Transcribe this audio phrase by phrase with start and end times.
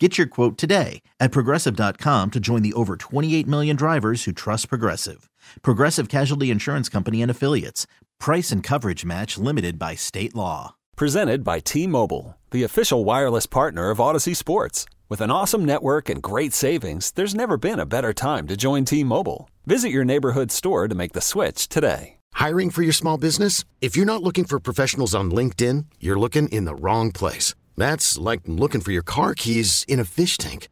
[0.00, 4.68] Get your quote today at progressive.com to join the over 28 million drivers who trust
[4.68, 5.30] Progressive.
[5.62, 7.86] Progressive Casualty Insurance Company and Affiliates.
[8.18, 10.74] Price and coverage match limited by state law.
[10.96, 14.84] Presented by T Mobile, the official wireless partner of Audacy Sports.
[15.08, 18.84] With an awesome network and great savings, there's never been a better time to join
[18.84, 19.48] T Mobile.
[19.64, 22.16] Visit your neighborhood store to make the switch today.
[22.32, 23.64] Hiring for your small business?
[23.80, 27.54] If you're not looking for professionals on LinkedIn, you're looking in the wrong place.
[27.76, 30.68] That's like looking for your car keys in a fish tank.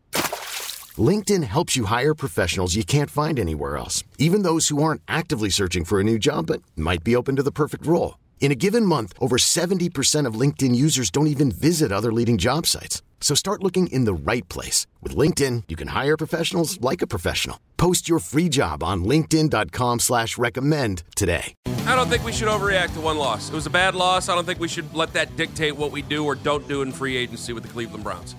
[0.99, 5.49] LinkedIn helps you hire professionals you can't find anywhere else, even those who aren't actively
[5.49, 8.19] searching for a new job but might be open to the perfect role.
[8.41, 12.67] In a given month, over 70% of LinkedIn users don't even visit other leading job
[12.67, 13.01] sites.
[13.23, 14.87] So start looking in the right place.
[15.01, 17.59] With LinkedIn, you can hire professionals like a professional.
[17.79, 21.55] Post your free job on linkedin.com slash recommend today.
[21.87, 23.49] I don't think we should overreact to one loss.
[23.49, 24.29] It was a bad loss.
[24.29, 26.93] I don't think we should let that dictate what we do or don't do in
[26.93, 28.35] free agency with the Cleveland Browns.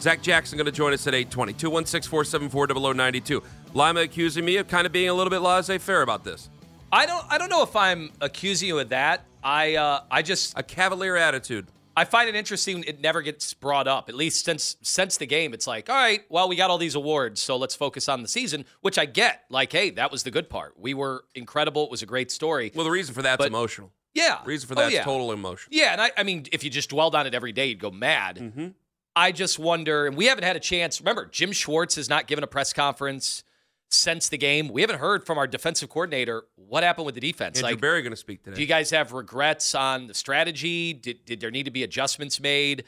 [0.00, 1.54] Zach Jackson going to join us at 820.
[1.54, 3.42] 216-474-0092.
[3.74, 6.50] Lima accusing me of kind of being a little bit laissez-faire about this.
[6.92, 9.24] I don't I don't know if I'm accusing you of that.
[9.44, 11.68] I uh, I just A cavalier attitude.
[11.96, 14.08] I find it interesting it never gets brought up.
[14.08, 16.94] At least since since the game, it's like, all right, well, we got all these
[16.94, 19.42] awards, so let's focus on the season, which I get.
[19.50, 20.74] Like, hey, that was the good part.
[20.78, 21.84] We were incredible.
[21.84, 22.72] It was a great story.
[22.74, 23.92] Well, the reason for that's But- emotional.
[24.12, 24.38] Yeah.
[24.42, 25.04] The reason for Oh, that's yeah.
[25.04, 25.68] total emotion.
[25.72, 27.92] Yeah, and I, I mean, if you just dwelled on it every day, you'd go
[27.92, 28.38] mad.
[28.38, 28.66] Mm-hmm.
[29.14, 31.00] I just wonder, and we haven't had a chance.
[31.00, 33.44] Remember, Jim Schwartz has not given a press conference
[33.90, 34.68] since the game.
[34.68, 37.58] We haven't heard from our defensive coordinator what happened with the defense.
[37.58, 38.56] Andrew like, Berry going to speak today.
[38.56, 40.92] do you guys have regrets on the strategy?
[40.92, 42.84] Did, did there need to be adjustments made?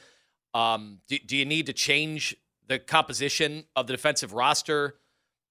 [0.54, 2.36] Um, do, do you need to change
[2.68, 4.96] the composition of the defensive roster?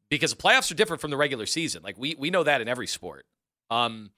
[0.10, 1.84] Because the playoffs are different from the regular season.
[1.84, 3.26] Like we we know that in every sport.
[3.70, 4.12] Um,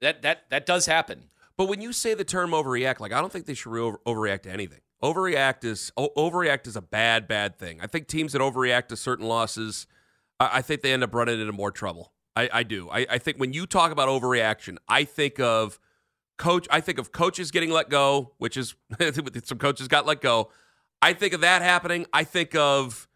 [0.00, 1.30] that that that does happen.
[1.56, 4.42] But when you say the term overreact, like I don't think they should re- overreact
[4.42, 4.80] to anything.
[5.02, 7.80] Overreact is o- overreact is a bad, bad thing.
[7.80, 9.86] I think teams that overreact to certain losses,
[10.40, 12.12] I, I think they end up running into more trouble.
[12.36, 12.88] I, I do.
[12.90, 15.78] I, I think when you talk about overreaction, I think of
[16.36, 16.66] coach.
[16.70, 18.74] I think of coaches getting let go, which is
[19.44, 20.50] some coaches got let go.
[21.02, 22.06] I think of that happening.
[22.12, 23.08] I think of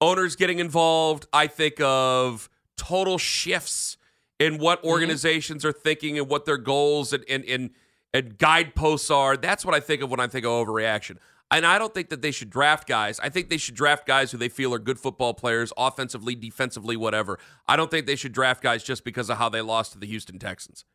[0.00, 1.26] owners getting involved.
[1.32, 3.96] I think of total shifts
[4.38, 4.88] in what mm-hmm.
[4.88, 7.70] organizations are thinking and what their goals and, and, and,
[8.12, 9.36] and guideposts are.
[9.36, 11.18] That's what I think of when I think of overreaction.
[11.52, 13.20] And I don't think that they should draft guys.
[13.20, 16.96] I think they should draft guys who they feel are good football players, offensively, defensively,
[16.96, 17.38] whatever.
[17.68, 20.06] I don't think they should draft guys just because of how they lost to the
[20.06, 20.86] Houston Texans.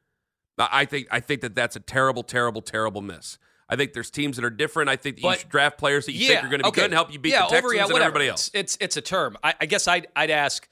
[0.58, 3.38] I think I think that that's a terrible, terrible, terrible miss.
[3.70, 4.90] I think there's teams that are different.
[4.90, 6.82] I think that you should draft players that you think are going to be okay.
[6.82, 8.48] good and help you beat yeah, the Texans overreact, and everybody else.
[8.54, 9.38] It's, it's it's a term.
[9.44, 10.68] I, I guess I'd I'd ask,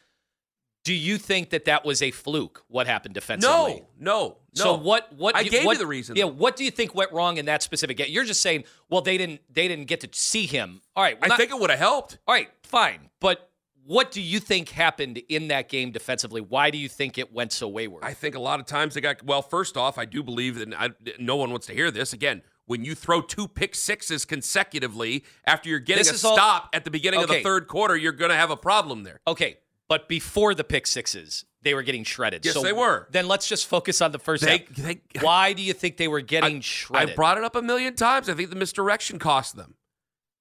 [0.86, 2.64] do you think that that was a fluke?
[2.70, 3.54] What happened defensively?
[3.54, 4.38] No, no, no.
[4.54, 5.12] So what?
[5.12, 6.16] What I do gave you the reason.
[6.16, 6.26] Yeah.
[6.26, 8.08] What do you think went wrong in that specific game?
[8.10, 10.82] You're just saying, well, they didn't they didn't get to see him.
[10.96, 11.20] All right.
[11.20, 12.20] well, I not- think it would have helped.
[12.28, 12.50] All right.
[12.64, 13.10] Fine.
[13.20, 13.50] But
[13.84, 16.42] what do you think happened in that game defensively?
[16.42, 18.04] Why do you think it went so wayward?
[18.04, 19.24] I think a lot of times they got.
[19.24, 22.42] Well, first off, I do believe that I, no one wants to hear this again.
[22.68, 26.70] When you throw two pick sixes consecutively after you're getting This a is all- stop
[26.74, 29.20] at the beginning of the third quarter, you're going to have a problem there.
[29.28, 29.58] okay.
[29.88, 32.44] But before the pick sixes, they were getting shredded.
[32.46, 33.08] Yes, so they were.
[33.12, 34.68] Then let's just focus on the first They- half.
[34.70, 37.10] they- Why do you think they were getting I shredded?
[37.12, 38.28] I brought it up a million times.
[38.30, 39.76] I think the misdirection cost them.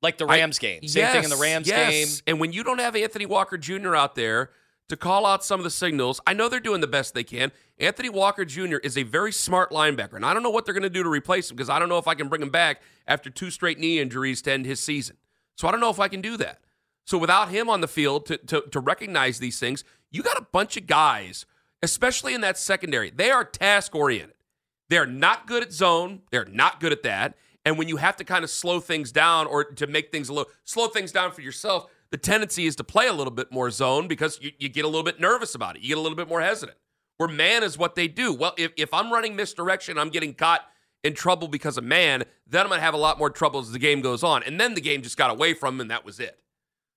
[0.02, 0.86] like the I- Rams game.
[0.86, 1.90] Same thing in the Rams yes.
[1.90, 2.22] game.
[2.26, 3.94] And when you don't have Anthony Walker Jr.
[3.96, 4.50] out there
[4.90, 7.52] to call out some of the signals, I know they're doing the best they can.
[7.78, 8.76] Anthony Walker Jr.
[8.76, 11.08] is a very smart linebacker, and I don't know what they're going to do to
[11.08, 13.78] replace him because I don't know if I can bring him back after two straight
[13.78, 15.16] knee injuries to end his season.
[15.56, 16.60] So I don't know if I can do that.
[17.04, 20.46] So without him on the field to, to, to recognize these things, you got a
[20.52, 21.44] bunch of guys,
[21.82, 23.10] especially in that secondary.
[23.10, 24.36] They are task oriented.
[24.88, 26.22] They're not good at zone.
[26.30, 27.36] They're not good at that.
[27.64, 30.34] And when you have to kind of slow things down or to make things a
[30.34, 33.70] little slow things down for yourself, the tendency is to play a little bit more
[33.70, 35.82] zone because you, you get a little bit nervous about it.
[35.82, 36.78] You get a little bit more hesitant.
[37.16, 38.32] Where man is what they do.
[38.32, 40.62] Well, if, if I'm running misdirection, I'm getting caught
[41.02, 43.72] in trouble because of man, then I'm going to have a lot more trouble as
[43.72, 44.42] the game goes on.
[44.42, 46.38] And then the game just got away from him, and that was it.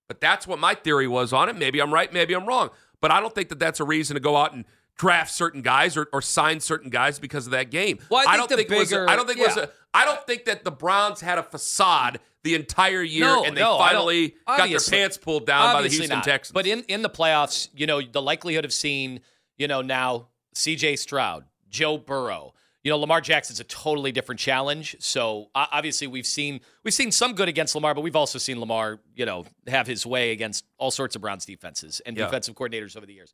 [0.08, 1.56] But that's what my theory was on it.
[1.58, 2.70] Maybe I'm right, maybe I'm wrong.
[3.02, 4.66] But I don't think that that's a reason to go out and
[4.98, 8.00] draft certain guys or, or sign certain guys because of that game.
[8.10, 8.92] Well, I think don't the think it was.
[8.92, 9.58] A, bigger- I don't think it was.
[9.58, 9.64] yeah.
[9.64, 13.56] A, I don't think that the Browns had a facade the entire year, No, and
[13.58, 16.24] they no, finally got their pants pulled down by the Houston not.
[16.24, 16.54] Texans.
[16.54, 19.20] But in, in the playoffs, you know, the likelihood of seeing,
[19.58, 22.54] you know, now CJ Stroud, Joe Burrow.
[22.88, 24.96] You know, Lamar Jackson's a totally different challenge.
[25.00, 29.02] So obviously, we've seen we've seen some good against Lamar, but we've also seen Lamar,
[29.14, 32.24] you know, have his way against all sorts of Browns defenses and Yeah.
[32.24, 33.34] defensive coordinators over the years.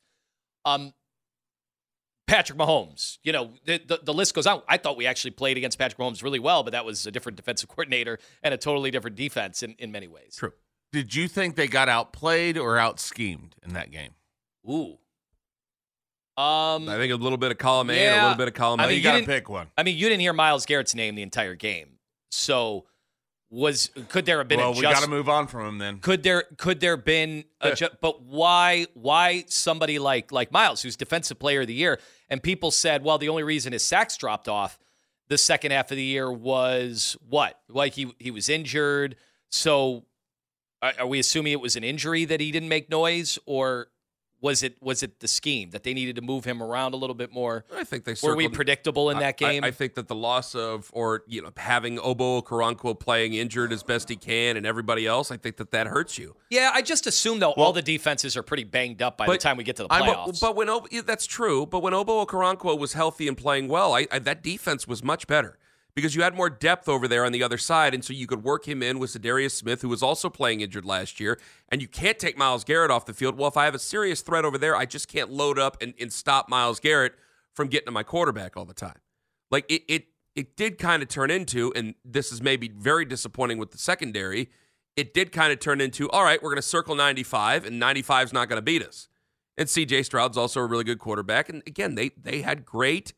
[0.66, 0.92] Um,
[2.26, 4.64] Patrick Mahomes, you know, the, the the list goes on.
[4.68, 7.36] I thought we actually played against Patrick Mahomes really well, but that was a different
[7.36, 10.36] defensive coordinator and a totally different defense in, in many ways.
[10.36, 10.54] True.
[10.92, 14.16] Did you think they got outplayed or out schemed in that game?
[14.68, 14.98] Ooh.
[16.36, 18.80] Um, I think a little bit of column A and a little bit of column
[18.80, 19.68] I mean, you you got to pick one.
[19.78, 22.00] I mean, you didn't hear Myles Garrett's name the entire game.
[22.32, 22.86] So
[23.52, 26.00] was could there have been Well, we got to move on from him then.
[26.00, 30.96] could there could there been a ju- but why why somebody like like Myles who's
[30.96, 32.00] defensive player of the year
[32.32, 34.80] and people said well the only reason his sacks dropped off
[35.28, 39.16] the second half of the year was what like he he was injured
[39.52, 40.04] so
[40.82, 43.88] are we assuming it was an injury that he didn't make noise or
[44.44, 47.16] was it was it the scheme that they needed to move him around a little
[47.16, 49.96] bit more I think they were we predictable in I- that game I, I think
[49.96, 54.18] that the loss of, or you know, having Ogbo Okoronkwo playing injured as best he
[54.18, 56.36] can, and everybody else, I think that that hurts you.
[56.50, 59.58] Yeah, I just assume though all the defenses are pretty banged up by the time
[59.58, 60.42] we get to the playoffs.
[60.42, 63.94] but when Ogbo, yeah, that's true, but when Ogbo Okoronkwo was healthy and playing well,
[63.94, 65.58] I, that defense was much better
[65.96, 68.44] because you had more depth over there on the other side, and so you could
[68.44, 71.88] work him in with Za'Darius Smith, who was also playing injured last year, and you
[71.88, 73.38] can't take Myles Garrett off the field.
[73.38, 75.94] Well, if I have a serious threat over there, I just can't load up and,
[76.00, 77.14] and stop Myles Garrett
[77.54, 78.98] from getting to my quarterback all the time.
[79.52, 80.06] Like it, it,
[80.36, 84.50] it did kind of turn into, and this is maybe very disappointing with the secondary.
[84.96, 88.28] It did kind of turn into, all right, we're going to circle 95, and 95
[88.28, 89.08] is not going to beat us.
[89.58, 91.50] And CJ Stroud's also a really good quarterback.
[91.50, 93.14] And again, they they had great,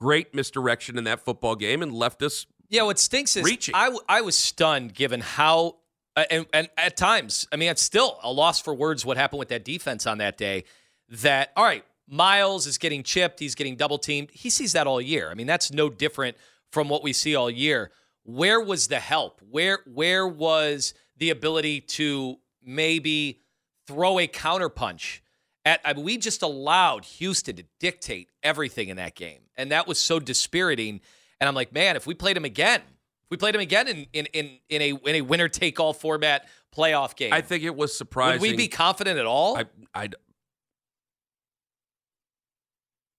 [0.00, 2.46] great misdirection in that football game and left us.
[2.68, 3.74] Yeah, what stinks is Reaching.
[3.74, 5.76] I, w- I was stunned given how,
[6.16, 9.38] uh, and, and at times, I mean, it's still a loss for words what happened
[9.38, 10.64] with that defense on that day.
[11.08, 14.30] That, all right, Myles is getting chipped, he's getting double teamed.
[14.32, 15.30] He sees that all year.
[15.30, 16.36] I mean, that's no different
[16.70, 17.90] from what we see all year.
[18.24, 19.40] Where was the help?
[19.50, 23.40] Where where was the ability to maybe
[23.86, 25.20] throw a counterpunch?
[25.68, 29.86] At, I mean, we just allowed Houston to dictate everything in that game, and that
[29.86, 31.02] was so dispiriting.
[31.40, 34.06] And I'm like, man, if we played him again, if we played him again in
[34.14, 37.76] in in, in a in a winner take all format playoff game, I think it
[37.76, 38.40] was surprising.
[38.40, 39.58] would we be confident at all?
[39.58, 40.14] I, I'd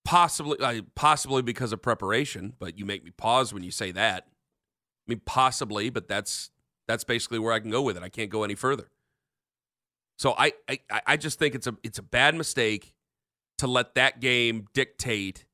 [0.06, 4.24] possibly, I, possibly because of preparation, but you make me pause when you say that.
[4.26, 6.50] I mean, possibly, but that's
[6.88, 8.02] that's basically where I can go with it.
[8.02, 8.90] I can't go any further.
[10.20, 12.94] So I, I, I just think it's a it's a bad mistake
[13.58, 15.46] to let that game dictate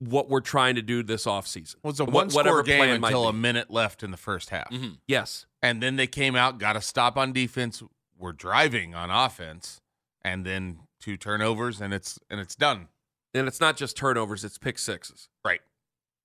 [0.00, 1.74] what we're trying to do this offseason.
[1.76, 4.70] It was a one score game until a minute left in the first half.
[4.70, 4.98] Mhm.
[5.06, 5.46] Yes.
[5.62, 7.82] And then they came out, got a stop on defense.
[8.16, 9.80] We're driving on offense,
[10.22, 12.88] and then two turnovers, and it's and it's done.
[13.34, 15.28] And it's not just turnovers, it's pick sixes.
[15.44, 15.60] Right.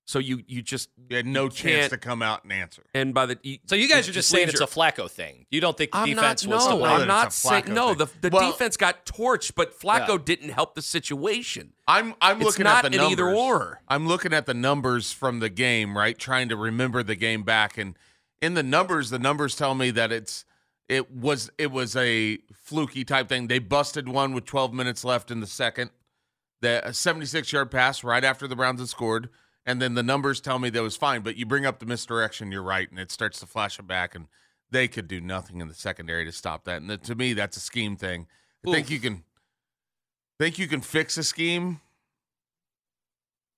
[0.06, 2.84] So you you just You had no You chance to come out and answer.
[2.94, 4.86] and by the you, so you guys it are just saying it's leaves a your-
[4.92, 5.46] Flacco thing.
[5.50, 7.02] You don't think the I'm defense not, was no, to Well, blame?
[7.04, 7.88] I'm not saying Flacco no.
[7.94, 8.08] thing.
[8.22, 10.24] The, the Well- defense got torched, but Flacco Yeah.
[10.26, 11.72] didn't help the situation.
[11.88, 13.12] I'm I'm It's looking not at the an numbers.
[13.14, 13.82] either or.
[13.88, 16.18] I'm looking at the numbers from the game, right?
[16.20, 17.98] Trying to remember the game back, and
[18.42, 20.44] in the numbers, the numbers tell me that it's
[20.90, 23.48] it was it was a fluky type thing.
[23.48, 25.92] They busted one with 12 minutes left in the second.
[26.62, 29.30] The 76 yard pass right after the Browns had scored,
[29.66, 31.22] and then the numbers tell me that was fine.
[31.22, 34.16] But you bring up the misdirection, you're right, and it starts to flash it back,
[34.16, 34.28] and
[34.72, 36.78] they could do nothing in the secondary to stop that.
[36.82, 38.28] And that- to me, that's a scheme thing.
[38.68, 39.24] I think you can
[40.40, 41.82] think you can fix a scheme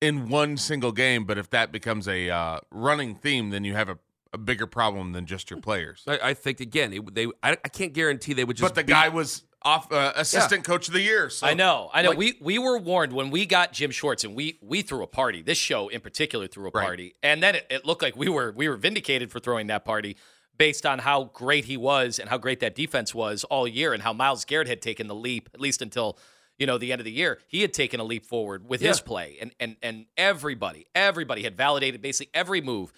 [0.02, 3.90] in one single game, but if that becomes a uh, running theme, then you have
[3.90, 3.98] a,
[4.34, 6.04] a bigger problem than just your players.
[6.08, 8.68] I, I think again, it, they I, I can't guarantee they would just.
[8.74, 11.30] But the beat- guy was off uh, assistant coach of the year.
[11.30, 12.10] So I know, I know.
[12.10, 15.08] Like- we we were warned when we got Jim Schwartz, and we we threw a
[15.08, 15.42] party.
[15.42, 16.86] This show in particular threw a Right.
[16.86, 19.84] party, and then it, it looked like we were we were vindicated for throwing that
[19.84, 20.16] party
[20.58, 24.04] based on how great he was and how great that defense was all year, and
[24.04, 26.18] how Myles Garrett had taken the leap at least until
[26.60, 27.40] you know the end of the year.
[27.48, 31.58] He had taken a leap forward with his play, and and and everybody everybody had
[31.58, 32.94] validated basically every move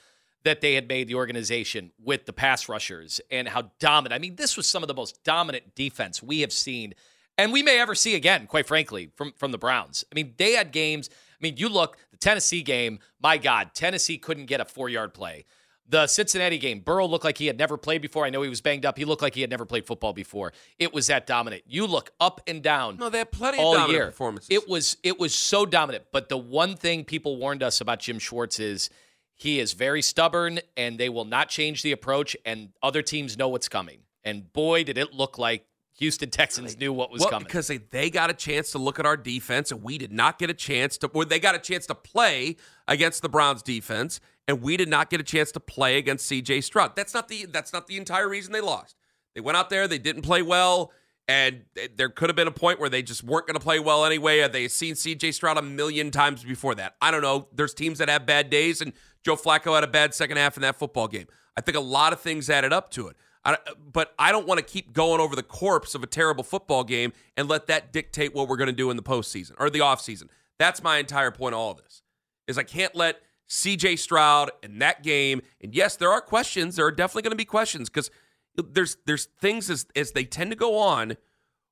[0.48, 4.18] that they had made the organization with the pass rushers and how dominant.
[4.18, 6.94] I mean, this was some of the most dominant defense we have seen
[7.38, 10.04] and we may ever see again, quite frankly, from from the Browns.
[10.12, 11.10] I mean, they had games.
[11.14, 13.00] I mean, you look the Tennessee game.
[13.22, 15.46] My God, Tennessee couldn't get a four yard play.
[15.90, 18.26] The Cincinnati game, Burrow looked like he had never played before.
[18.26, 18.98] I know he was banged up.
[18.98, 20.52] He looked like he had never played football before.
[20.80, 21.64] It was that dominant.
[21.66, 24.06] You look up and down No, they had plenty of all dominant year.
[24.08, 24.50] performances.
[24.50, 26.06] It was it was so dominant.
[26.12, 28.90] But the one thing people warned us about Jim Schwartz is
[29.38, 33.48] he is very stubborn and they will not change the approach and other teams know
[33.48, 34.00] what's coming.
[34.24, 35.66] And boy, did it look like
[36.00, 37.46] Houston Texans knew what was well, coming.
[37.46, 40.38] because they, they got a chance to look at our defense, and we did not
[40.38, 41.08] get a chance to.
[41.08, 45.10] Or they got a chance to play against the Browns defense, and we did not
[45.10, 46.62] get a chance to play against C.J.
[46.62, 46.96] Stroud.
[46.96, 48.96] That's not the that's not the entire reason they lost.
[49.34, 50.92] They went out there, they didn't play well,
[51.28, 51.64] and
[51.96, 54.48] there could have been a point where they just weren't going to play well anyway.
[54.48, 55.34] They seen C.J.
[55.34, 56.96] Stroud a million times before that.
[57.02, 57.48] I don't know.
[57.54, 58.94] There's teams that have bad days, and
[59.24, 61.28] Joe Flacco had a bad second half in that football game.
[61.58, 63.18] I think a lot of things added up to it.
[63.44, 63.58] I,
[63.92, 67.14] but I don't want to keep going over the corpse of a terrible football game
[67.36, 70.30] and let that dictate what we're going to do in the postseason or the offseason.
[70.60, 72.02] That's my entire point of all of this.
[72.48, 75.42] Is I can't let CJ Stroud in that game.
[75.62, 76.76] And yes, there are questions.
[76.76, 78.12] There are definitely going to be questions because
[78.58, 81.18] there's there's things as as they tend to go on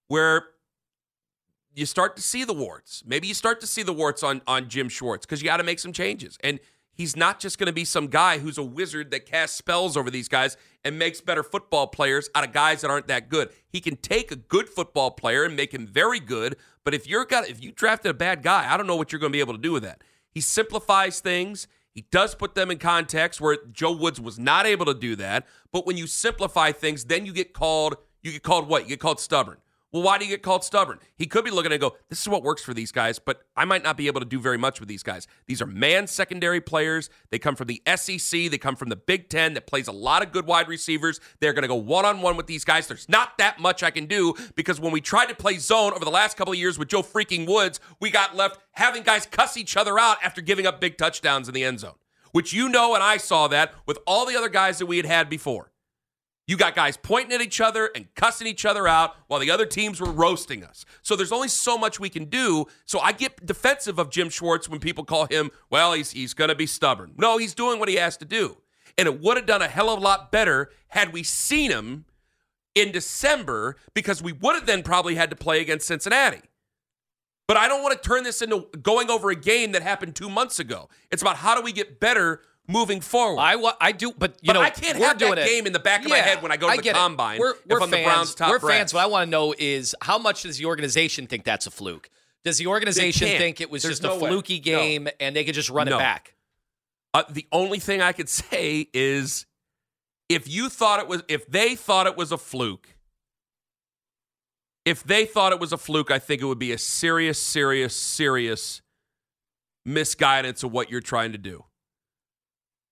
[0.08, 0.48] where
[1.74, 3.04] you start to see the warts.
[3.06, 5.64] Maybe you start to see the warts on on Jim Schwartz because you got to
[5.64, 6.38] make some changes.
[6.44, 6.60] And
[6.94, 10.10] he's not just going to be some guy who's a wizard that casts spells over
[10.10, 13.50] these guys and makes better football players out of guys that aren't that good.
[13.68, 16.56] He can take a good football player and make him very good.
[16.84, 19.20] But if you're got if you drafted a bad guy, I don't know what you're
[19.20, 20.02] going to be able to do with that.
[20.30, 21.68] He simplifies things.
[21.96, 25.48] He does put them in context where Joe Woods was not able to do that.
[25.72, 28.84] But when you simplify things, then you get called, you get called what?
[28.84, 29.58] You get called stubborn.
[29.96, 31.00] Well, why do you get called stubborn?
[31.16, 33.64] He could be looking and go, this is what works for these guys, but I
[33.64, 35.26] might not be able to do very much with these guys.
[35.48, 37.10] These are man secondary players.
[37.30, 38.52] They come from the SEC.
[38.52, 41.22] They come from the Big Ten that plays a lot of good wide receivers.
[41.40, 42.88] They're going to go one on one with these guys.
[42.88, 46.04] There's not that much I can do because when we tried to play zone over
[46.04, 49.56] the last couple of years with Joe freaking Woods, we got left having guys cuss
[49.56, 51.96] each other out after giving up big touchdowns in the end zone,
[52.34, 55.06] which you know and I saw that with all the other guys that we had
[55.06, 55.72] had before.
[56.48, 59.66] You got guys pointing at each other and cussing each other out while the other
[59.66, 60.86] teams were roasting us.
[61.02, 62.66] So there's only so much we can do.
[62.86, 66.50] So I get defensive of Jim Schwartz when people call him, well, he's, he's going
[66.50, 67.14] to be stubborn.
[67.18, 68.58] No, he's doing what he has to do.
[68.98, 72.06] And it would have done a hell of a lot better had we seen him
[72.76, 76.42] in December because we would have then probably had to play against Cincinnati.
[77.48, 80.30] But I don't want to turn this into going over a game that happened two
[80.30, 80.90] months ago.
[81.12, 83.40] It's about how do we get better moving forward.
[83.42, 85.50] I, I do, but you but know, I can't we're have doing that it.
[85.50, 86.94] game in the back of my head when I go to I the it.
[86.96, 87.40] combine.
[87.40, 87.92] We're, we're if I'm fans.
[87.92, 88.94] the Browns top we're fans.
[88.94, 92.10] What I want to know is how much does the organization think that's a fluke?
[92.44, 94.30] Does the organization think it was There's just no a way.
[94.30, 94.62] fluky No.
[94.64, 95.96] game and they could just run No.
[95.96, 96.36] it back?
[97.14, 99.46] Uh, the only thing I could say is
[100.30, 102.90] if you thought it was, if they thought it was a fluke,
[104.86, 107.96] if they thought it was a fluke, I think it would be a serious, serious,
[107.96, 108.82] serious
[109.86, 111.64] misguidance of what you're trying to do.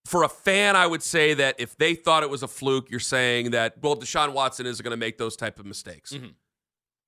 [0.05, 2.99] For a fan, I would say that if they thought it was a fluke, you're
[2.99, 6.11] saying that, well, Deshaun Watson isn't going to make those type of mistakes.
[6.11, 6.33] Mhm.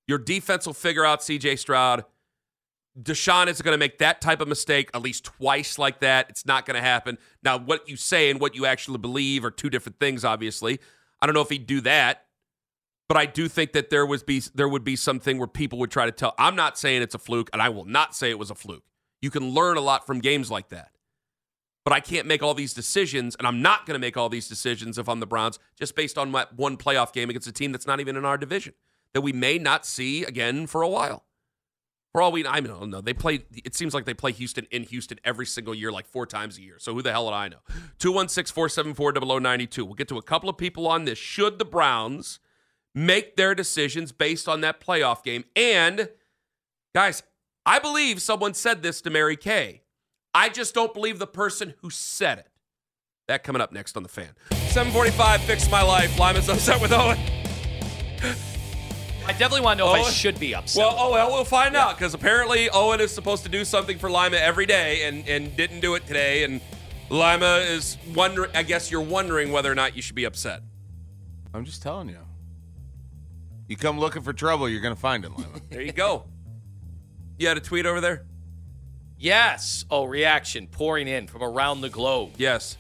[0.08, 2.06] Your defense will figure out CJ Stroud.
[2.98, 6.30] Deshaun isn't going to make that type of mistake at least twice like that.
[6.30, 7.18] It's not going to happen.
[7.44, 10.80] Now, what you say and what you actually believe are two different things, obviously.
[11.22, 12.28] I don't know if he'd do that,
[13.10, 15.92] but I do think that there would be there would be something where people would
[15.92, 16.34] try to tell.
[16.38, 18.86] I'm not saying it's a fluke, and I will not say it was a fluke.
[19.22, 20.92] You can learn a lot from games like that.
[21.86, 24.50] But I can't make all these decisions, and I'm not going to make all these
[24.50, 27.72] decisions if I'm the Browns just based on my one playoff game against a team
[27.72, 28.74] that's not even in our division
[29.16, 31.24] that we may not see again for a while.
[32.12, 33.02] For all we, I don't oh, know.
[33.02, 33.46] They play.
[33.64, 36.62] It seems like they play Houston in Houston every single year, like four times a
[36.62, 36.76] year.
[36.80, 37.60] So who the hell would I know?
[38.00, 39.78] 216-474-0092.
[39.84, 41.18] We'll get to a couple of people on this.
[41.18, 42.40] Should the Browns
[42.94, 45.46] make their decisions based on that playoff game?
[45.56, 46.10] And
[46.94, 47.24] guys,
[47.66, 49.82] I believe someone said this to Mary Kay.
[50.36, 52.50] I just don't believe the person who said it.
[53.30, 54.32] That coming up next on the fan.
[54.52, 56.20] 745 fix my life.
[56.20, 57.18] Lima's upset with Owen.
[59.26, 60.12] I definitely want to know if I Owen?
[60.12, 60.84] should be upset.
[60.84, 64.12] Well, oh well, we'll find out because apparently Owen is supposed to do something for
[64.12, 66.60] Lima every day and and didn't do it today, and
[67.10, 68.52] Lima is wondering.
[68.54, 70.64] I guess you're wondering whether or not you should be upset.
[71.54, 72.20] I'm just telling you.
[73.70, 75.62] You come looking for trouble, you're going to find it, Lima.
[75.70, 76.26] There you go.
[77.40, 78.26] you had a tweet over there.
[79.18, 79.86] Yes.
[79.90, 82.34] Oh, reaction pouring in from around the globe.
[82.38, 82.78] Yes.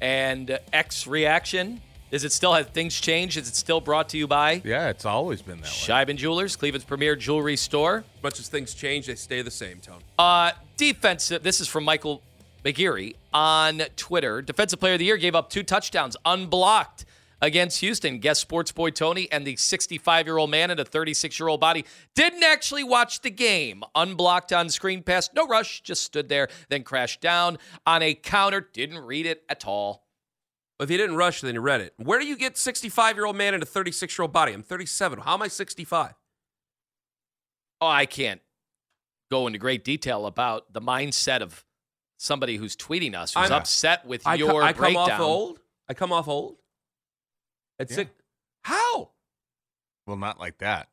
[0.00, 1.80] And uh, X reaction.
[2.10, 3.36] Is it still have things changed?
[3.36, 5.70] Is it still brought to you by yeah, it's always been that way.
[5.70, 8.04] Sheiban Jewelers, Cleveland's premier jewelry store?
[8.16, 9.80] As much as things change, they stay the same.
[9.80, 10.00] Tone.
[10.18, 11.42] Uh, defensive.
[11.42, 12.22] This is from Michael
[12.64, 14.40] McGeary on Twitter.
[14.40, 17.04] Defensive Player of the Year gave up two touchdowns unblocked
[17.40, 18.18] against Houston.
[18.18, 21.60] Guest sports boy Tony and the 65 year old man in a 36 year old
[21.60, 23.82] body didn't actually watch the game.
[23.94, 28.68] Unblocked on screen pass, no rush, just stood there, then crashed down on a counter.
[28.72, 30.04] Didn't read it at all.
[30.80, 31.92] If you didn't rush, then you read it.
[31.96, 34.52] Where do you get 65 year old man in a 36 year old body?
[34.52, 35.18] I'm 37.
[35.20, 36.14] How am I 65?
[37.80, 38.40] Oh, I can't
[39.30, 41.64] go into great detail about the mindset of
[42.16, 45.10] somebody who's tweeting us, who's I'm- upset with I, co- your I come breakdown.
[45.12, 45.60] off old.
[45.88, 46.56] I come off old.
[47.78, 47.96] At Yeah.
[47.96, 48.10] six.
[48.64, 49.10] How?
[50.06, 50.88] Well, not like that.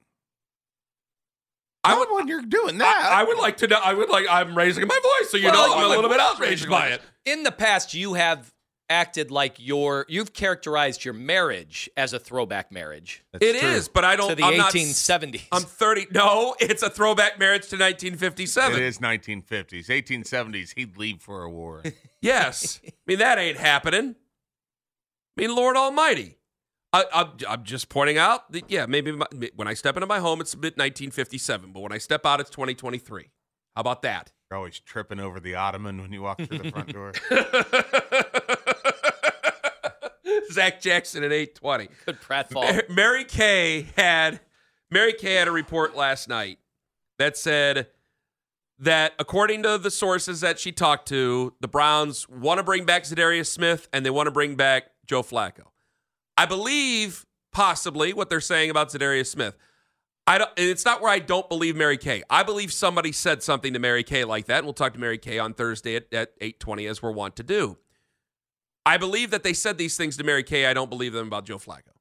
[1.84, 2.15] I Not would.
[2.15, 3.12] when you're doing that.
[3.13, 3.80] I, I would like to know.
[3.84, 4.25] I would like.
[4.30, 6.68] I'm raising my voice, so you Well, know you I'm a would- little bit outraged
[6.70, 7.01] by it.
[7.25, 8.51] In the past, you have
[8.89, 13.94] acted like your you've characterized your marriage as a throwback marriage That's It is, true.
[13.96, 14.30] but I don't.
[14.30, 15.48] to the I'm not- 1870s.
[15.51, 16.08] I'm 30.
[16.12, 18.77] No, it's a throwback marriage to 1957.
[18.80, 20.74] It is 1950s, 1870s.
[20.75, 21.84] He'd leave for a war.
[22.22, 22.80] Yes.
[22.84, 24.15] I mean, that ain't happening.
[25.38, 26.38] I mean, Lord Almighty.
[26.96, 29.25] I, I'm, I'm just pointing out that, yeah, maybe my,
[29.56, 32.40] when I step into my home, it's a bit 1957, but when I step out,
[32.40, 33.32] it's 2023.
[33.75, 34.32] How about that?
[34.50, 37.12] You're always tripping over the ottoman when you walk through the front door.
[40.54, 41.90] Zach Jackson at 820.
[42.06, 42.74] Good pratfall.
[42.74, 44.40] Mar- Mary Kay had
[44.90, 46.60] Mary Kay had a report last night
[47.20, 47.88] that said
[48.80, 53.04] that according to the sources that she talked to, the Browns want to bring back
[53.04, 55.64] Za'Darius Smith and they want to bring back Joe Flacco.
[56.38, 59.58] I believe possibly what they're saying about Za'Darius Smith.
[60.27, 62.24] I don't, and it's not where I don't believe Mary Kay.
[62.30, 65.20] I believe somebody said something to Mary Kay like that, and we'll talk to Mary
[65.20, 67.77] Kay on Thursday at, at 820 as we're wont to do.
[68.86, 70.65] I believe that they said these things to Mary Kay.
[70.65, 71.94] I don't believe them about Joe Flacco.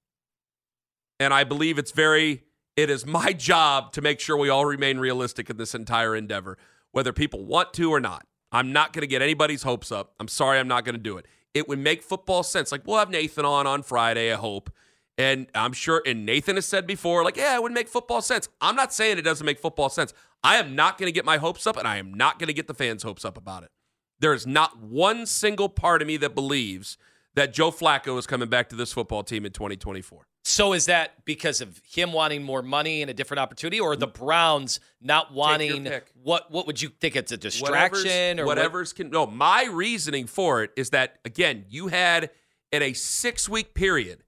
[1.21, 2.45] And I believe it's very,
[2.76, 6.57] it is my job to make sure we all remain realistic in this entire endeavor,
[6.93, 8.26] whether people want to or not.
[8.53, 10.14] I'm not going to get anybody's hopes up.
[10.19, 11.26] I'm sorry, I'm not going to do it.
[11.54, 12.73] It would make football sense.
[12.73, 14.70] Like, we'll have Nathan on on Friday, I hope.
[15.16, 18.49] And I'm sure, and Nathan has said before, like, yeah, it would make football sense.
[18.61, 20.12] I'm not saying it doesn't make football sense.
[20.42, 22.52] I am not going to get my hopes up, and I am not going to
[22.52, 23.70] get the fans' hopes up about it.
[24.18, 26.99] There is not one single part of me that believes
[27.34, 30.26] that Joe Flacco is coming back to this football team in 2024.
[30.47, 34.07] So is that because of him wanting more money and a different opportunity, or the
[34.07, 34.13] mm.
[34.13, 35.91] Browns not wanting
[36.23, 36.51] what?
[36.51, 37.17] What would you think?
[37.17, 39.09] It's a distraction, or what- whatever's can.
[39.09, 42.31] No, my reasoning for it is that again, you had
[42.71, 44.23] in a six week period,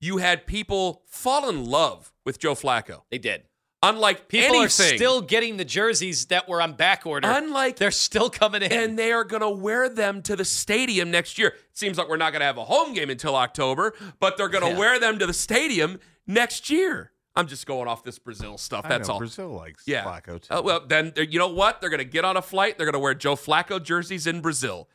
[0.00, 3.02] you had people fall in love with Joe Flacco.
[3.10, 3.44] They did.
[3.82, 7.28] Unlike People are still getting the jerseys that were on back order.
[7.30, 8.72] Unlike- they're still coming in.
[8.72, 11.48] and they are going to wear them to the stadium next year.
[11.50, 14.48] It seems like we're not going to have a home game until October, but they're
[14.48, 14.78] going to Yeah.
[14.78, 17.12] wear them to the stadium next year.
[17.36, 18.84] I'm just going off this Brazil stuff.
[18.84, 19.18] I That's know, all.
[19.20, 20.02] Brazil likes Yeah.
[20.02, 20.48] Flacco too.
[20.50, 21.80] Oh, well, then uh, you know what?
[21.80, 22.78] They're going to get on a flight.
[22.78, 24.88] They're going to wear Joe Flacco jerseys in Brazil.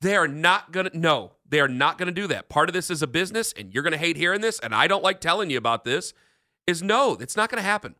[0.00, 0.96] They are not going to.
[0.96, 2.48] No, they are not going to do that.
[2.48, 4.60] Part of this is a business, and you're going to hate hearing this.
[4.60, 6.14] And I don't like telling you about this.
[6.66, 7.96] Is no, it's not going to happen.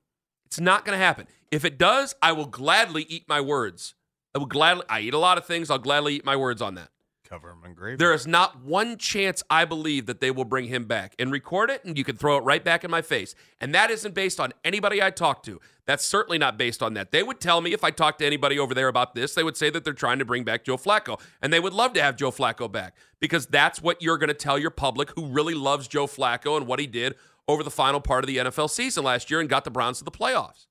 [0.51, 1.29] It's not going to happen.
[1.53, 3.95] If it does, I will gladly eat my words.
[4.35, 4.85] I will gladly.
[4.89, 5.71] I eat a lot of things.
[5.71, 6.89] I'll gladly eat my words on that.
[7.29, 7.97] Cover them in gravy.
[7.97, 11.71] There is not one chance I believe that they will bring him back and record
[11.71, 13.37] it, and you can throw it right back in my face.
[13.61, 15.61] And that isn't based on anybody I talk to.
[15.87, 17.13] That's certainly not based on that.
[17.13, 19.57] They would tell me if I talked to anybody over there about this, they would
[19.57, 22.17] say that they're trying to bring back Joe Flacco, and they would love to have
[22.17, 25.87] Joe Flacco back because that's what you're going to tell your public who really loves
[25.87, 27.15] Joe Flacco and what he did
[27.49, 30.05] over the final part of the NFL season last year and got the Browns to
[30.05, 30.67] the playoffs.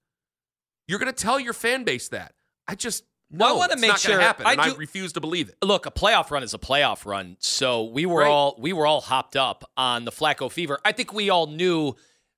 [0.88, 2.34] You're going to tell your fan base that.
[2.68, 5.50] I just no, I wanna make not sure- happen, I and I refuse to believe
[5.50, 5.58] it.
[5.64, 7.38] Look, a playoff run is a playoff run.
[7.40, 8.28] So we were Right.
[8.30, 10.80] all we were all hopped up on the Flacco fever.
[10.84, 11.94] I think we all knew,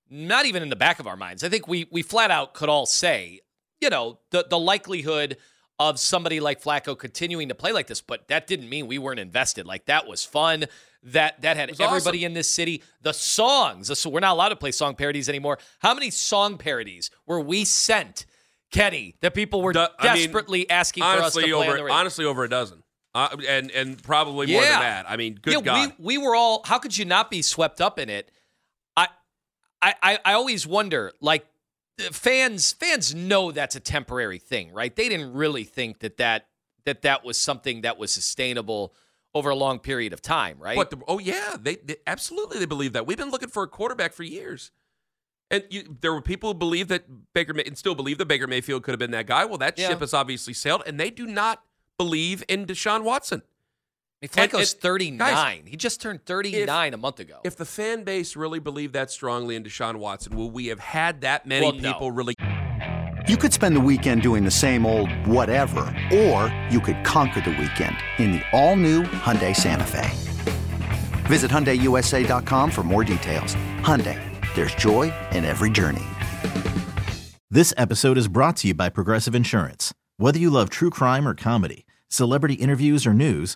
[0.10, 1.46] not even in the back of our minds.
[1.46, 3.40] I think we we flat out could all say,
[3.80, 5.38] you know, the the likelihood
[5.90, 9.20] of somebody like Flacco continuing to play like this, but that didn't mean we weren't
[9.20, 9.66] invested.
[9.66, 10.66] Like that was fun.
[11.04, 12.26] That that had everybody awesome.
[12.26, 12.84] in this city.
[13.02, 15.58] The songs, so we're not allowed to play song parodies anymore.
[15.80, 18.28] How many song parodies were we sent,
[18.72, 19.16] Kenny?
[19.22, 21.84] That people were I mean, desperately asking for us to honestly play over on the
[21.84, 21.94] radio.
[21.96, 22.84] honestly over a dozen,
[23.16, 25.10] uh, and and probably more than that.
[25.10, 26.62] I mean, good yeah, God, we we were all.
[26.66, 28.30] How could you not be swept up in it?
[28.96, 29.08] I,
[30.04, 31.12] I, I always wonder.
[31.22, 31.48] Like
[32.12, 34.96] fans, fans know that's a temporary thing, right?
[34.96, 36.48] They didn't really think that that
[36.86, 38.94] that that was something that was sustainable
[39.34, 40.76] over a long period of time, right?
[40.76, 43.06] But The, oh yeah, they, they absolutely they believe that.
[43.06, 44.72] We've been looking for a quarterback for years,
[45.50, 48.48] and you, there were people who believed that Baker May, and still believe that Baker
[48.48, 49.46] Mayfield could have been that guy.
[49.46, 49.90] Well, that Yeah.
[49.90, 51.64] ship has obviously sailed, and they do not
[51.98, 53.44] believe in Deshaun Watson.
[54.24, 55.18] I mean, Flacco's and- thirty nine.
[55.34, 57.40] guys, he just turned thirty nine a month ago.
[57.44, 61.22] If the fan base really believed that strongly in Deshaun Watson, will we have had
[61.22, 61.92] that many Well, no.
[61.94, 62.36] people really?
[63.28, 65.82] You could spend the weekend doing the same old whatever,
[66.14, 70.10] or you could conquer the weekend in the all-new Hyundai Santa Fe.
[71.28, 73.56] Visit HyundaiUSA.com for more details.
[73.82, 74.20] Hyundai,
[74.56, 76.02] there's joy in every journey.
[77.50, 79.94] This episode is brought to you by Progressive Insurance.
[80.18, 83.56] Whether you love true crime or comedy, celebrity interviews or news,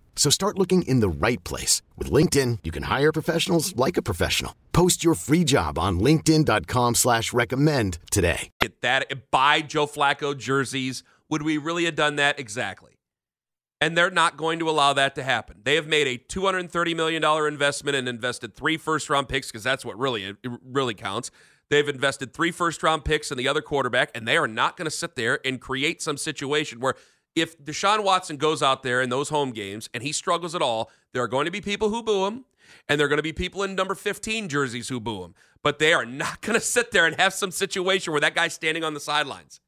[0.15, 1.81] So start looking in the right place.
[1.97, 4.53] With LinkedIn, you can hire professionals like a professional.
[4.71, 8.51] Post your free job on linkedin.com slash recommend today.
[8.59, 11.03] Get that eh, buy Joe Flacco jerseys.
[11.29, 12.39] Would we really have done that?
[12.39, 12.91] Exactly.
[13.79, 15.61] And they're not going to allow that to happen.
[15.63, 19.83] They have made a $230 million investment and invested three first round picks because that's
[19.83, 21.31] what really really counts.
[21.71, 24.85] They've invested three first round picks in the other quarterback, and they are not going
[24.85, 26.95] to sit there and create some situation where
[27.35, 30.89] if Deshaun Watson goes out there in those home games and he struggles at all,
[31.13, 32.45] there are going to be people who boo him,
[32.89, 35.35] and there are going to be people in number 15 jerseys who boo him.
[35.63, 38.53] But they are not going to sit there and have some situation where that guy's
[38.53, 39.59] standing on the sidelines.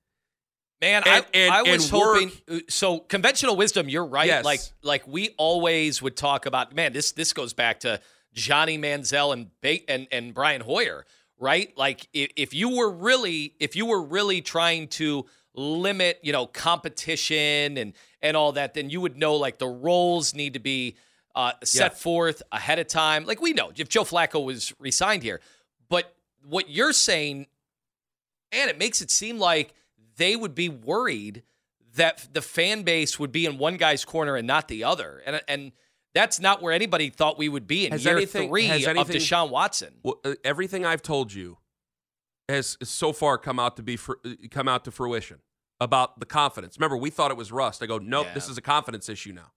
[0.81, 2.31] Man, And- I, and- I was work- hoping.
[2.49, 4.27] uh, So conventional wisdom, you're right.
[4.27, 4.43] Yes.
[4.43, 6.75] Like like we always would talk about.
[6.75, 8.01] Man, this this goes back to
[8.33, 11.05] Johnny Manziel and ba- and and Brian Hoyer,
[11.39, 11.71] right?
[11.77, 16.45] Like if, if you were really if you were really trying to limit, you know,
[16.47, 20.95] competition and and all that, then you would know like the roles need to be
[21.35, 21.97] uh, set Yeah.
[21.97, 23.25] forth ahead of time.
[23.25, 25.41] Like we know if Joe Flacco was resigned here,
[25.89, 26.13] but
[26.47, 27.47] what you're saying
[28.51, 29.73] and it makes it seem like
[30.17, 31.43] they would be worried
[31.95, 35.21] that the fan base would be in one guy's corner and not the other.
[35.25, 35.71] And and
[36.13, 38.95] that's not where anybody thought we would be in Has year anything- three has of
[39.09, 39.95] Deshaun Watson.
[40.03, 41.57] Well, uh, everything I've told you
[42.49, 44.13] has so far come out to be fr-
[44.51, 45.39] come out to fruition
[45.79, 46.77] about the confidence.
[46.77, 47.81] Remember, we thought it was rust.
[47.81, 48.33] I go, nope, Yeah.
[48.33, 49.51] this is a confidence issue now.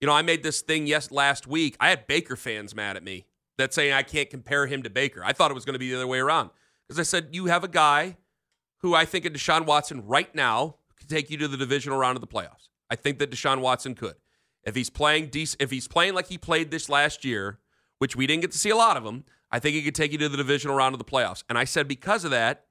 [0.00, 1.76] You know, I made this thing yes last week.
[1.80, 5.22] I had Baker fans mad at me that saying I can't compare him to Baker.
[5.24, 6.50] I thought it was going to be the other way around
[6.86, 8.16] because I said you have a guy
[8.78, 12.16] who I think in Deshaun Watson right now could take you to the divisional round
[12.16, 12.68] of the playoffs.
[12.88, 14.14] I think that Deshaun Watson could.
[14.64, 17.58] If he's playing dec- if he's playing like he played this last year,
[17.98, 20.12] which we didn't get to see a lot of him, I think he could take
[20.12, 21.42] you to the divisional round of the playoffs.
[21.48, 22.64] And I said because of that,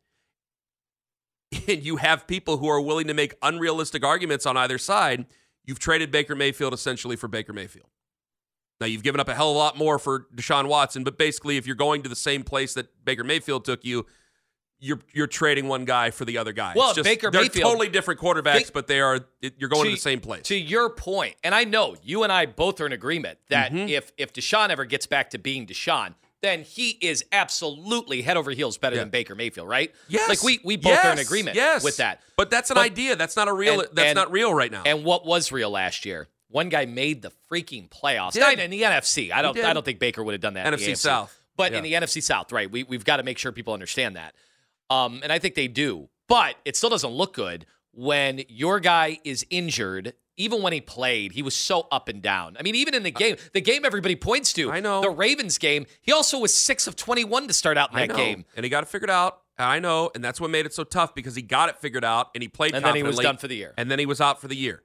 [1.67, 5.25] and you have people who are willing to make unrealistic arguments on either side,
[5.65, 7.87] you've traded Baker Mayfield essentially for Baker Mayfield.
[8.79, 11.57] Now you've given up a hell of a lot more for Deshaun Watson, but basically,
[11.57, 14.05] if you're going to the same place that Baker Mayfield took you,
[14.79, 16.73] you're you're trading one guy for the other guy.
[16.75, 19.85] Well, It's just, Baker they're Mayfield- totally different quarterbacks, Think- but they are you're going
[19.85, 20.43] to, To- the same place.
[20.43, 23.89] To your point, and I know you and I both are in agreement that Mm-hmm.
[23.89, 28.51] if if Deshaun ever gets back to being Deshaun, then he is absolutely head over
[28.51, 29.01] heels better Yeah.
[29.03, 29.93] than Baker Mayfield, right?
[30.07, 31.83] yes, Like we we both are in agreement yes.
[31.83, 32.21] with that.
[32.35, 33.15] But that's an But- idea.
[33.15, 33.81] That's not a real.
[33.81, 34.83] and- that's and- not real right now.
[34.85, 36.27] And what was real last year?
[36.49, 38.33] One guy made the freaking playoffs.
[38.33, 38.39] Did.
[38.41, 39.31] Not in the NFC.
[39.31, 39.57] I don't.
[39.59, 40.65] I don't think Baker would have done that.
[40.65, 40.97] in the NFC AFC.
[40.97, 41.33] South.
[41.57, 41.79] but Yeah.
[41.79, 42.69] in the NFC South, right?
[42.69, 44.35] We we've got to make sure people understand that.
[44.89, 46.07] Um, and I think they do.
[46.27, 50.13] But it still doesn't look good when your guy is injured.
[50.37, 52.55] Even when he played, he was so up and down.
[52.59, 55.01] I mean, even in the game, the game everybody points to, I know.
[55.01, 58.45] the Ravens game, he also was six of twenty-one to start out in that game,
[58.55, 59.41] and he got it figured out.
[59.57, 62.29] I know, and that's what made it so tough because he got it figured out
[62.35, 62.75] and he played.
[62.75, 63.73] and then he was done for the year.
[63.77, 64.83] and then he was out for the year.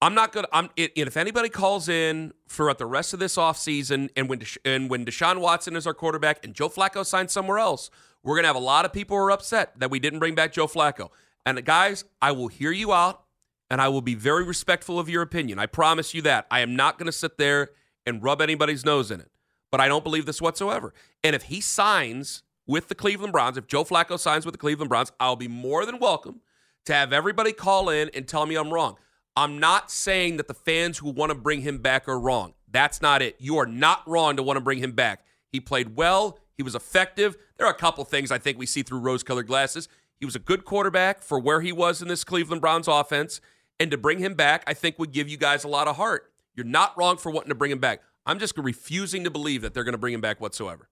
[0.00, 0.46] I'm not gonna.
[0.52, 0.68] I'm.
[0.76, 4.88] It, if anybody calls in for the rest of this offseason and when Desha- and
[4.90, 7.90] when Deshaun Watson is our quarterback and Joe Flacco signs somewhere else,
[8.22, 10.52] we're gonna have a lot of people who are upset that we didn't bring back
[10.52, 11.08] Joe Flacco.
[11.46, 13.24] And guys, I will hear you out,
[13.70, 15.58] and I will be very respectful of your opinion.
[15.58, 16.46] I promise you that.
[16.50, 17.70] I am not gonna sit there
[18.06, 19.30] and rub anybody's nose in it.
[19.70, 20.94] But I don't believe this whatsoever.
[21.22, 24.88] And if he signs with the Cleveland Browns, if Joe Flacco signs with the Cleveland
[24.88, 26.40] Browns, I'll be more than welcome
[26.86, 28.96] to have everybody call in and tell me I'm wrong.
[29.36, 32.54] I'm not saying that the fans who want to bring him back are wrong.
[32.70, 33.36] That's not it.
[33.38, 35.24] You are not wrong to want to bring him back.
[35.52, 36.38] He played well.
[36.56, 37.36] He was effective.
[37.56, 39.88] There are a couple things I think we see through rose colored glasses.
[40.18, 43.40] He was a good quarterback for where he was in this Cleveland Browns offense.
[43.80, 46.32] And to bring him back, I think would give you guys a lot of heart.
[46.54, 48.00] You're not wrong for wanting to bring him back.
[48.26, 50.88] I'm just refusing to believe that they're going to bring him back whatsoever.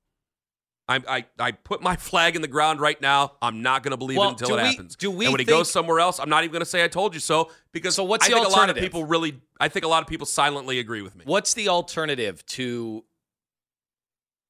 [0.89, 3.33] I, I, I put my flag in the ground right now.
[3.43, 4.95] I'm not going to believe Well, it until it we- happens.
[4.95, 6.89] do we and when he goes somewhere else, I'm not even going to say I
[6.89, 9.69] told you so because So what's I the think a lot of people really, I
[9.69, 11.25] think a lot of people silently agree with me.
[11.27, 13.05] What's the alternative to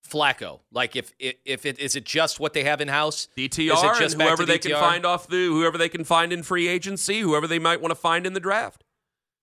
[0.07, 0.61] Flacco?
[0.71, 3.29] Like, if if, if it is it just what they have in house?
[3.37, 6.43] DTR Is it and whoever they can find off the whoever they can find in
[6.43, 8.85] free agency, whoever they might want to find in the draft.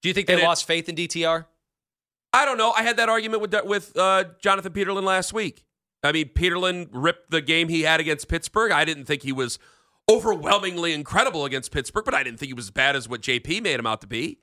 [0.01, 1.45] Do you think they And it- lost faith in DTR?
[2.35, 2.71] I don't know.
[2.71, 5.63] I had that argument with with uh, Jonathan Peterlin last week.
[6.03, 8.71] I mean, Peterlin ripped the game he had against Pittsburgh.
[8.71, 9.59] I didn't think he was
[10.11, 13.61] overwhelmingly incredible against Pittsburgh, but I didn't think he was as bad as what JP
[13.63, 14.39] made him out to be.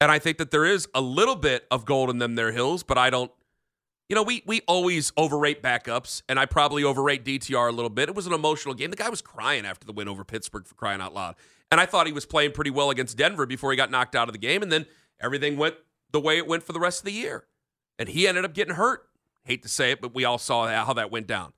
[0.00, 2.82] And I think that there is a little bit of gold in them there hills,
[2.82, 3.30] but I don't.
[4.12, 8.10] You know, we we always overrate backups, and I probably overrate DTR a little bit.
[8.10, 8.90] It was an emotional game.
[8.90, 11.34] The guy was crying after the win over Pittsburgh for crying out loud.
[11.70, 14.28] And I thought he was playing pretty well against Denver before he got knocked out
[14.28, 14.84] of the game, and then
[15.18, 15.76] everything went
[16.10, 17.46] the way it went for the rest of the year.
[17.98, 19.08] And he ended up getting hurt.
[19.44, 21.54] Hate to say it, but we all saw how that went down.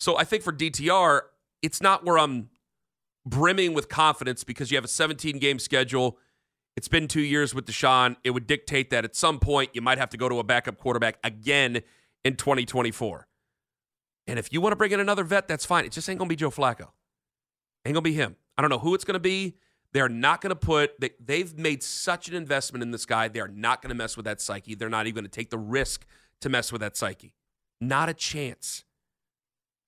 [0.00, 1.20] So I think for DTR,
[1.62, 2.50] it's not where I'm
[3.24, 6.18] brimming with confidence because you have a 17 game schedule.
[6.76, 8.16] It's been two years with Deshaun.
[8.24, 10.76] It would dictate that at some point you might have to go to a backup
[10.76, 11.82] quarterback again
[12.24, 13.28] in 2024.
[14.26, 15.84] And if you want to bring in another vet, that's fine.
[15.84, 16.88] It just ain't going to be Joe Flacco.
[17.84, 18.36] Ain't going to be him.
[18.56, 19.56] I don't know who it's going to be.
[19.92, 23.28] They're not going to put, they, they've made such an investment in this guy.
[23.28, 24.74] They're not going to mess with that psyche.
[24.74, 26.04] They're not even going to take the risk
[26.40, 27.34] to mess with that psyche.
[27.80, 28.84] Not a chance.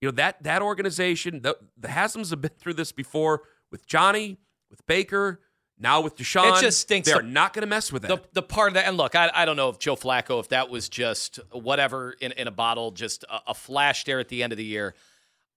[0.01, 4.39] You know, that that organization, the, the Haslam's have been through this before with Johnny,
[4.71, 5.41] with Baker,
[5.79, 6.59] now with Deshaun.
[6.59, 7.09] It just stinks.
[7.09, 8.09] They're not going to mess with that.
[8.09, 10.49] The, the part of that, and look, I, I don't know if Joe Flacco, if
[10.49, 14.43] that was just whatever in, in a bottle, just a, a flash there at the
[14.43, 14.95] end of the year.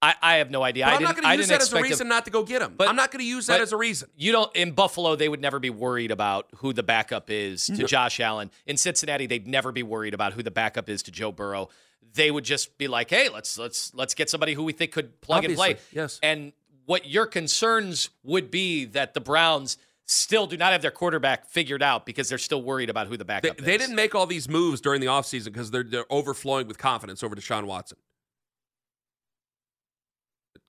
[0.01, 0.85] I, I have no idea.
[0.85, 2.43] But I I'm not going to use that as a reason him- not to go
[2.43, 2.75] get him.
[2.77, 4.09] But- I'm not going to use that as a reason.
[4.15, 7.83] You don't in Buffalo, they would never be worried about who the backup is to
[7.83, 8.49] Josh Allen.
[8.65, 11.69] In Cincinnati, they'd never be worried about who the backup is to Joe Burrow.
[12.13, 15.21] They would just be like, "Hey, let's let's let's get somebody who we think could
[15.21, 16.19] plug Obviously, and play." yes.
[16.23, 16.53] And
[16.85, 19.77] what your concerns would be that the Browns
[20.09, 23.23] still do not have their quarterback figured out because they're still worried about who the
[23.23, 23.65] They, backup is.
[23.65, 27.21] they didn't make all these moves during the offseason because they're, they're overflowing with confidence
[27.23, 27.97] over Deshaun Watson.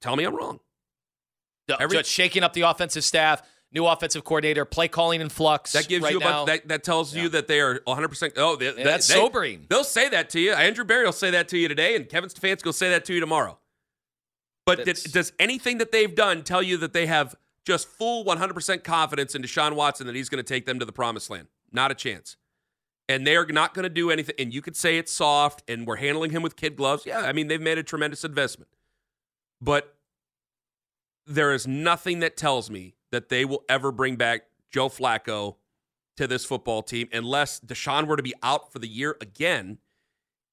[0.01, 0.61] Tell me I'm wrong.
[1.79, 5.73] Every- just shaking up the offensive staff, new offensive coordinator, play calling in flux.
[5.73, 6.27] That gives right you now.
[6.43, 8.33] about that, that tells you that they are 100%.
[8.37, 9.67] Oh, they, they- that's they- sobering.
[9.69, 10.53] They'll say that to you.
[10.53, 13.15] Andrew Berry will say that to you today, and Kevin Stefanski will say that to
[13.15, 13.59] you tomorrow.
[14.67, 18.85] But did, does anything that they've done tell you that they have just full 100%
[18.85, 21.49] confidence in Deshaun Watson that he's going to take them to the promised land?
[21.73, 22.37] Not a chance.
[23.09, 24.35] And they're not going to do anything.
[24.39, 27.05] And you could say it's soft and we're handling him with kid gloves.
[27.05, 28.71] Yeah, I mean, they've made a tremendous investment.
[29.61, 29.97] But
[31.27, 35.57] there is nothing that tells me that they will ever bring back Joe Flacco
[36.17, 39.79] to this football team unless Deshaun were to be out for the year again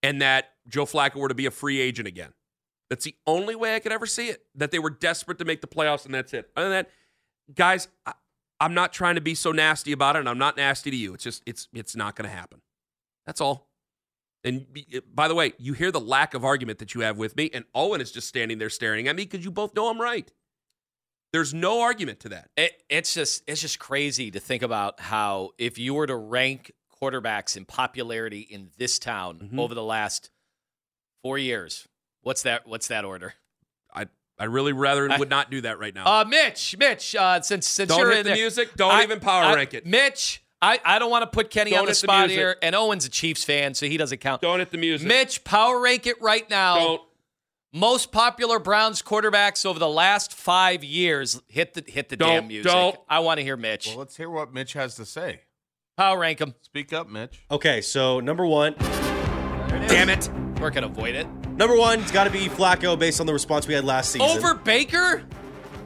[0.03, 2.33] and that Joe Flacco were to be a free agent again.
[2.89, 4.43] That's the only way I could ever see it.
[4.55, 6.49] That they were desperate to make the playoffs and that's it.
[6.55, 6.89] Other than that,
[7.53, 8.13] guys, I,
[8.59, 11.13] I'm not trying to be so nasty about it, and I'm not nasty to you.
[11.13, 12.61] It's just it's it's not going to happen.
[13.25, 13.67] That's all.
[14.43, 14.65] And
[15.13, 17.65] by the way, you hear the lack of argument that you have with me, and
[17.75, 20.31] Owen is just standing there staring at me because you both know I'm right.
[21.33, 22.49] There's no argument to that.
[22.55, 26.71] It, it's just it's just crazy to think about how if you were to rank
[27.01, 29.59] quarterbacks in popularity in this town Mm-hmm.
[29.59, 30.31] over the last
[31.21, 31.87] four years,
[32.27, 32.67] what's that?
[32.67, 33.33] What's that order?
[33.93, 34.05] I
[34.37, 36.05] I really rather I- would not do that right now.
[36.05, 38.75] Uh, Mitch, Mitch, uh, since since Don't you're hit in the there- music.
[38.75, 39.85] Don't I- even power I- rank it.
[39.85, 40.43] Mitch.
[40.59, 42.73] I, I don't want to put Kenny Don't on the hit the spot here, and
[42.75, 44.41] Owen's a Chiefs fan, so he doesn't count.
[44.41, 45.07] Don't hit the music.
[45.07, 46.75] Mitch, power rank it right now.
[46.79, 47.01] Don't.
[47.73, 51.39] Most popular Browns quarterbacks over the last five years.
[51.47, 52.71] Hit the hit the Don't, damn music.
[52.71, 52.97] don't.
[53.07, 53.87] I want to hear Mitch.
[53.87, 55.41] Well, let's hear what Mitch has to say.
[55.95, 56.55] Power rank him.
[56.63, 57.45] Speak up, Mitch.
[57.51, 58.73] Okay, so number one,
[59.87, 60.27] Damn it.
[60.59, 61.27] We're gonna avoid it.
[61.57, 64.27] Number one, it's got to be Flacco based on the response we had last season.
[64.37, 65.23] Over Baker?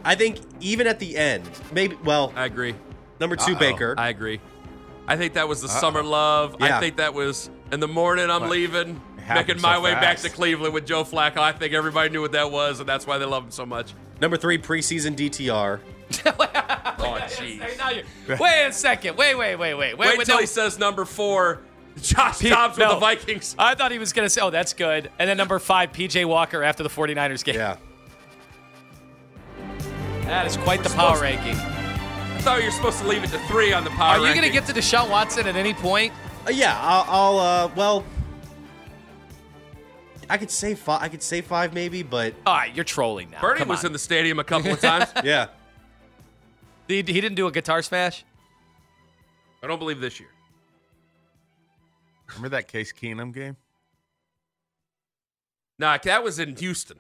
[0.03, 1.95] I think even at the end, maybe.
[2.03, 2.75] Well, I agree.
[3.19, 3.59] number 2 Uh-oh.
[3.59, 3.95] Baker.
[3.97, 4.39] I agree.
[5.07, 6.55] I think that was the summer love.
[6.61, 8.29] I think that was in the morning.
[8.29, 8.51] I'm What?
[8.51, 10.29] leaving, happened making my so way back to.
[10.29, 11.37] Cleveland with Joe Flacco.
[11.37, 13.93] I think everybody knew what that was, and that's why they love him so much.
[14.21, 15.79] number three, preseason DTR.
[17.03, 17.59] Oh, jeez.
[17.59, 18.05] Hey, now you're-
[18.39, 19.17] wait a second.
[19.17, 19.97] Wait, wait, wait, wait.
[19.97, 20.39] Wait wait till no.
[20.41, 21.59] he says number four.
[22.01, 23.55] Josh P- Dobbs with the Vikings.
[23.59, 25.09] I thought he was going to say, oh, that's good.
[25.19, 27.55] And then number five, PJ Walker after the 49ers game.
[27.55, 27.77] Yeah.
[30.23, 31.55] That is quite the power ranking.
[31.55, 34.17] I thought you were supposed to leave it to three on the power.
[34.19, 36.13] Are you going to get to Deshaun Watson at any point?
[36.47, 38.03] Uh, yeah, I'll, I'll uh, well,
[40.29, 41.01] I could say five.
[41.03, 43.41] I could say five maybe, but All right, you're trolling now.
[43.41, 43.87] Bernie Come was on.
[43.87, 45.09] in the stadium a couple of times.
[45.23, 45.47] yeah.
[46.87, 48.23] He, he didn't do a guitar smash?
[49.61, 50.29] I don't believe this year.
[52.35, 53.57] Remember that Case Keenum game?
[55.79, 56.99] Nah, that was in Houston.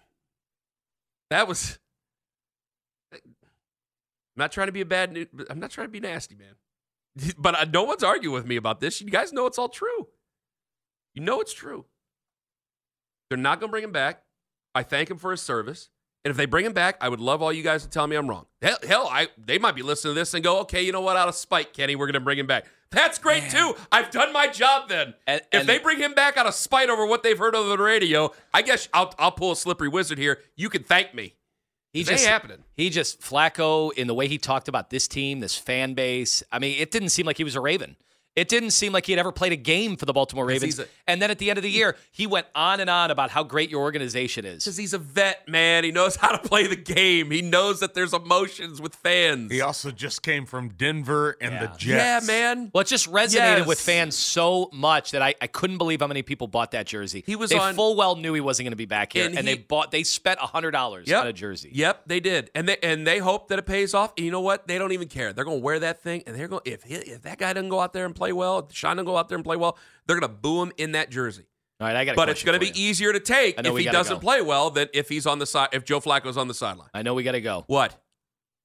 [1.29, 1.79] That was.
[3.13, 3.21] I'm
[4.35, 5.11] not trying to be a bad.
[5.11, 6.55] nu- I'm not trying to be nasty, man.
[7.37, 9.01] But uh, no one's arguing with me about this.
[9.01, 10.07] You guys know it's all true.
[11.13, 11.85] You know it's true.
[13.29, 14.23] They're not going to bring him back.
[14.73, 15.89] I thank him for his service.
[16.23, 18.15] And if they bring him back, I would love all you guys to tell me
[18.15, 18.45] I'm wrong.
[18.61, 21.17] Hell, hell I they might be listening to this and go, okay, you know what?
[21.17, 22.65] Out of spite, Kenny, we're going to bring him back.
[22.91, 23.73] That's great too.
[23.91, 25.13] I've done my job then.
[25.25, 27.69] And- if and- they bring him back out of spite over what they've heard over
[27.69, 30.39] the radio, I guess I'll I'll pull a slippery wizard here.
[30.55, 31.35] You can thank me.
[31.93, 32.59] He ain't happening.
[32.73, 36.41] He just Flacco in the way he talked about this team, this fan base.
[36.51, 37.97] I mean, it didn't seem like he was a Raven.
[38.35, 40.79] It didn't seem like he had ever played a game for the Baltimore Ravens.
[40.79, 43.29] a- and then at the end of the year, he went on and on about
[43.29, 44.63] how great your organization is.
[44.63, 45.83] Because he's a vet, man.
[45.83, 47.29] He knows how to play the game.
[47.29, 49.51] He knows that there's emotions with fans.
[49.51, 51.85] He also just came from Denver and the Jets.
[51.85, 52.71] yeah, man.
[52.73, 53.67] Well, it just resonated Yes.
[53.67, 57.23] with fans so much that I, I couldn't believe how many people bought that jersey.
[57.25, 59.37] He was they on- full well knew he wasn't going to be back here, And
[59.37, 61.21] and, he- they bought they spent hundred dollars Yep.
[61.21, 61.69] on a jersey.
[61.73, 64.13] Yep, they did, and they and they hope that it pays off.
[64.15, 64.67] And you know what?
[64.69, 65.33] They don't even care.
[65.33, 67.69] They're going to wear that thing, and they're going if he, if that guy doesn't
[67.69, 69.77] go out there and play well, if Deshaun doesn't go out there and play well,
[70.05, 71.45] they're going to boo him in that jersey.
[71.79, 72.15] All right, I got.
[72.15, 74.19] But it's going to be easier to take if he doesn't go.
[74.19, 75.69] play well than if he's on the side.
[75.73, 76.89] If Joe Flacco's on the sideline.
[76.93, 77.99] I know we got to go, What?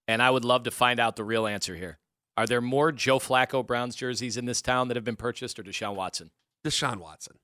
[0.06, 1.98] and I would love to find out the real answer here.
[2.36, 5.62] Are there more Joe Flacco Browns jerseys in this town that have been purchased, or
[5.62, 6.30] Deshaun Watson?
[6.62, 7.36] Deshaun Watson.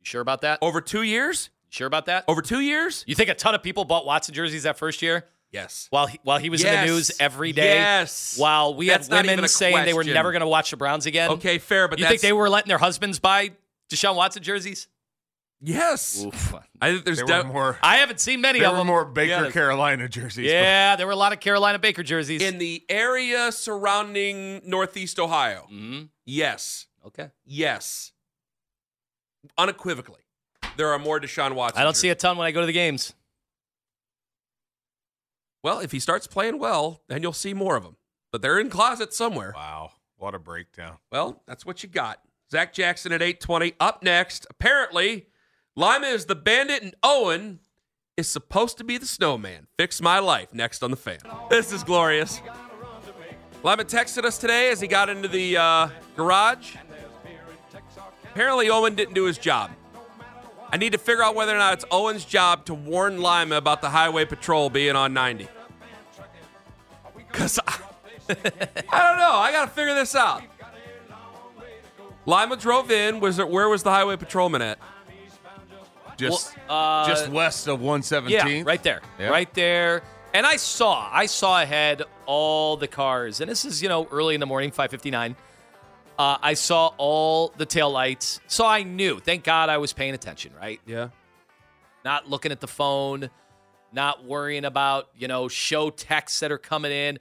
[0.00, 0.58] You sure about that?
[0.60, 1.50] Over two years?
[1.66, 2.24] You sure about that?
[2.26, 3.04] Over two years?
[3.06, 5.86] You think a ton of people bought Watson jerseys that first year Yes.
[5.90, 7.76] while he, while he was in the news every day?
[7.76, 8.36] Yes.
[8.36, 11.06] While we That's had women a saying they were never going to watch the Browns
[11.06, 11.30] again.
[11.30, 13.52] Okay, fair, but you that's think they were letting their husbands buy
[13.90, 14.88] Deshaun Watson jerseys?
[15.62, 16.22] yes.
[16.26, 16.54] Oof.
[16.82, 17.78] I think there's There de- more.
[17.82, 18.86] I haven't seen many There of were them.
[18.88, 19.52] more to be Baker honest.
[19.54, 20.44] Carolina jerseys.
[20.50, 22.42] Yeah, there were a lot of Carolina Baker jerseys.
[22.42, 25.66] in the area surrounding Northeast Ohio.
[25.72, 26.08] Mhm.
[26.26, 26.86] Yes.
[27.06, 27.30] Okay.
[27.46, 28.12] Yes.
[29.56, 30.22] Unequivocally.
[30.76, 31.80] There are more Deshaun Watson.
[31.80, 33.14] I don't see a ton when I go to the games.
[35.64, 37.96] Well, if he starts playing well, then you'll see more of them.
[38.30, 39.54] But they're in closets somewhere.
[39.56, 39.92] Wow.
[40.18, 40.98] What a breakdown.
[41.10, 42.20] Well, that's what you got.
[42.52, 43.72] Zach Jackson at 820.
[43.80, 45.26] Up next, apparently,
[45.74, 47.60] Lima is the bandit and Owen
[48.18, 49.66] is supposed to be the snowman.
[49.78, 51.18] Fix my life next on the fan.
[51.48, 52.42] This is glorious.
[53.62, 56.76] Lima texted us today as he got into the uh, garage.
[58.24, 59.70] Apparently, Owen didn't do his job.
[60.74, 63.80] I need to figure out whether or not it's Owen's job to warn Lima about
[63.80, 65.46] the highway patrol being on 90.
[67.16, 67.78] Because I,
[68.28, 69.34] I don't know.
[69.36, 70.42] I got to figure this out.
[72.26, 73.20] Lima drove in.
[73.20, 74.80] Was it where was the highway patrolman at?
[76.16, 78.30] Just uh, just west of 117th.
[78.30, 79.00] Yeah, right there.
[79.16, 79.28] Yeah.
[79.28, 80.02] Right there.
[80.32, 83.40] And I saw, I saw ahead all the cars.
[83.40, 85.36] And this is, you know, early in the morning, 559.
[86.18, 88.40] Uh, I saw all the taillights.
[88.46, 89.18] So I knew.
[89.18, 90.80] Thank God I was paying attention, right?
[90.86, 91.08] Yeah.
[92.04, 93.30] Not looking at the phone,
[93.92, 97.18] not worrying about, you know, show texts that are coming in.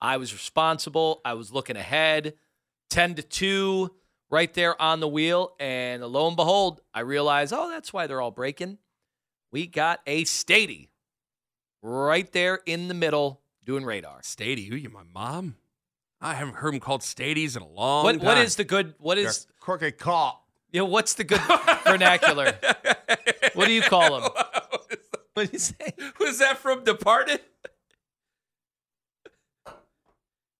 [0.00, 1.20] I was responsible.
[1.24, 2.34] I was looking ahead.
[2.90, 3.90] 10 to 2,
[4.30, 5.54] right there on the wheel.
[5.58, 8.78] And lo and behold, I realized, oh, that's why they're all breaking.
[9.50, 10.88] We got a Stady
[11.82, 14.20] right there in the middle doing radar.
[14.20, 15.56] Stady, who you, my mom?
[16.20, 18.24] I haven't heard him called Stadies in a long What time.
[18.24, 20.42] what is the good What is Yeah, is Corky cop.
[20.72, 21.40] you know, what's the good
[21.84, 22.54] vernacular?
[23.54, 24.30] What do you call them?
[25.34, 25.74] What do you say?
[26.18, 27.40] Was that from Departed?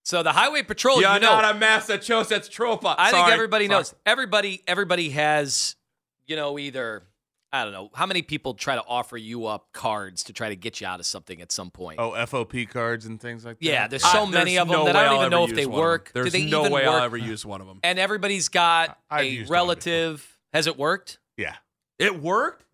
[0.05, 2.95] So the highway patrol, You're you know, not a Massachusetts trooper.
[2.97, 3.33] I think Sorry.
[3.33, 3.79] everybody Sorry.
[3.79, 3.95] knows.
[4.05, 5.77] Everybody, everybody has,
[6.27, 7.03] you know, either
[7.57, 10.57] I don't know how many people try to offer you up cards to try to
[10.57, 11.99] get you out of something at some point.
[11.99, 13.65] Oh, FOP cards and things like that.
[13.65, 15.45] yeah, there's I- so many there's of them no that I don't I'll even know
[15.45, 15.83] if they use one of them.
[15.91, 16.11] work.
[16.13, 16.95] There's Do they no even way work?
[16.95, 17.81] I'll ever use one of them.
[17.83, 20.39] And everybody's got I've a relative.
[20.53, 21.19] Has it worked?
[21.37, 21.55] Yeah.
[21.99, 22.65] It worked.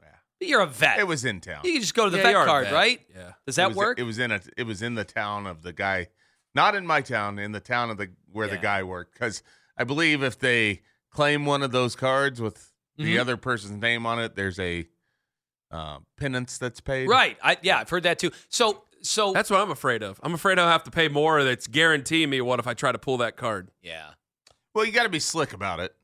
[0.40, 0.98] Yeah, you're a vet.
[0.98, 1.60] It was in town.
[1.64, 2.72] You can just go to the Yeah, vet you are a card, vet.
[2.74, 3.00] right?
[3.14, 3.32] Yeah.
[3.46, 3.98] Does It that was- work?
[3.98, 4.40] It was in a.
[4.56, 6.08] It was in the town of the guy,
[6.54, 9.12] not in my town, in the town of the where the guy worked.
[9.12, 9.42] Because
[9.78, 12.71] I believe if they claim one of those cards with
[13.02, 13.20] the Mhm.
[13.20, 14.86] other person's name on it, there's a
[15.70, 17.08] uh, penance that's paid.
[17.08, 17.38] right.
[17.42, 18.30] I, yeah, I've heard that too.
[18.48, 20.20] So, so That's what I'm afraid of.
[20.22, 22.98] I'm afraid I'll have to pay more that's guarantee me what if I try to
[22.98, 23.70] pull that card.
[23.82, 24.10] yeah.
[24.74, 25.94] Well, you got to be slick about it.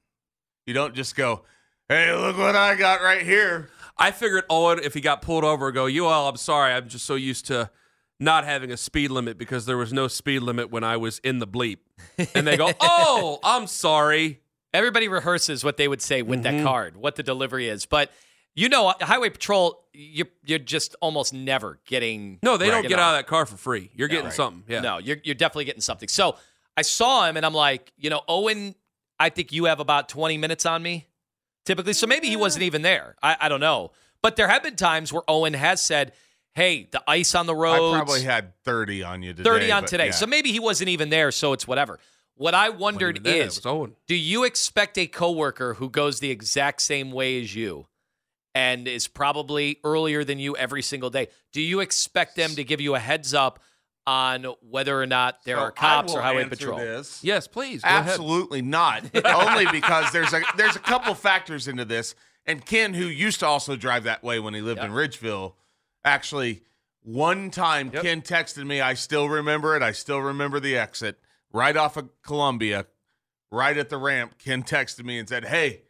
[0.66, 1.44] You don't just go,
[1.88, 5.72] "Hey, look what I got right here." I figured Owen, if he got pulled over,
[5.72, 6.72] go, you all, I'm sorry.
[6.74, 7.70] I'm just so used to
[8.20, 11.38] not having a speed limit because there was no speed limit when I was in
[11.38, 11.78] the bleep.
[12.34, 14.40] And they go, oh, I'm sorry.
[14.74, 16.58] Everybody rehearses what they would say with Mm-hmm.
[16.58, 17.86] that card, what the delivery is.
[17.86, 18.10] But
[18.54, 22.38] you know, Highway Patrol, you're you're just almost never getting.
[22.42, 23.90] No, they don't get out of that car for free.
[23.94, 24.32] You're getting right.
[24.34, 24.64] something.
[24.66, 24.80] Yeah.
[24.80, 26.08] No, you're you're definitely getting something.
[26.08, 26.36] So
[26.76, 28.74] I saw him, and I'm like, you know, Owen.
[29.20, 31.08] I think you have about 20 minutes on me,
[31.66, 31.92] typically.
[31.92, 33.16] So maybe he wasn't even there.
[33.20, 33.90] I, I don't know.
[34.22, 36.12] But there have been times where Owen has said,
[36.54, 39.48] "Hey, the ice on the road." I probably had thirty on you today.
[39.48, 40.06] 30 on today.
[40.06, 40.10] yeah.
[40.12, 41.98] So maybe he wasn't even there, so it's whatever.
[42.38, 43.42] What I wondered even there.
[43.42, 43.96] It is was Owen.
[44.06, 47.86] do you expect a coworker who goes the exact same way as you
[48.54, 51.28] and is probably earlier than you every single day?
[51.52, 53.60] Do you expect them to give you a heads up
[54.06, 56.78] on whether or not there So are cops or highway patrol?
[56.78, 57.22] This.
[57.22, 57.82] Yes, please.
[57.82, 58.08] Go ahead.
[58.08, 59.04] Absolutely not.
[59.24, 62.14] Only because there's a there's a couple factors into this.
[62.46, 65.52] And Ken, who used to also drive that way when he lived in Ridgeville,
[66.04, 66.62] actually
[67.02, 68.02] one time Yep.
[68.02, 68.80] Ken texted me.
[68.80, 69.82] I still remember it.
[69.82, 71.18] I still remember the exit
[71.52, 72.86] right off of Columbia.
[73.50, 75.82] right at the ramp, Ken texted me and said, "Hey,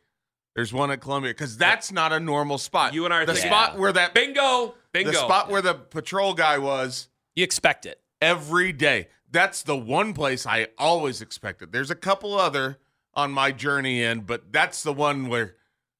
[0.54, 2.94] there's one at Columbia because that's not a normal spot.
[2.94, 4.76] You and I are the thinking- spot where that Bingo.
[4.92, 5.10] Bingo.
[5.10, 8.00] the spot where the patrol guy was You expect it.
[8.20, 9.08] every day.
[9.30, 11.72] That's the one place I always expected.
[11.72, 12.78] There's a couple other
[13.14, 15.56] on my journey in, but that's the one where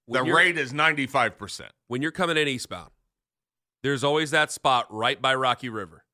[0.07, 1.73] the When you're- rate is 95%.
[1.89, 2.93] when you're coming in eastbound,
[3.83, 6.05] there's always that spot right by Rocky River.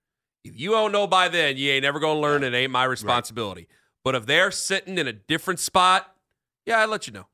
[0.44, 2.44] If you don't know by then, you ain't never gonna learn.
[2.44, 3.66] It ain't my responsibility.
[4.04, 6.14] But if they're sitting in a different spot,
[6.66, 7.26] yeah, I let you know.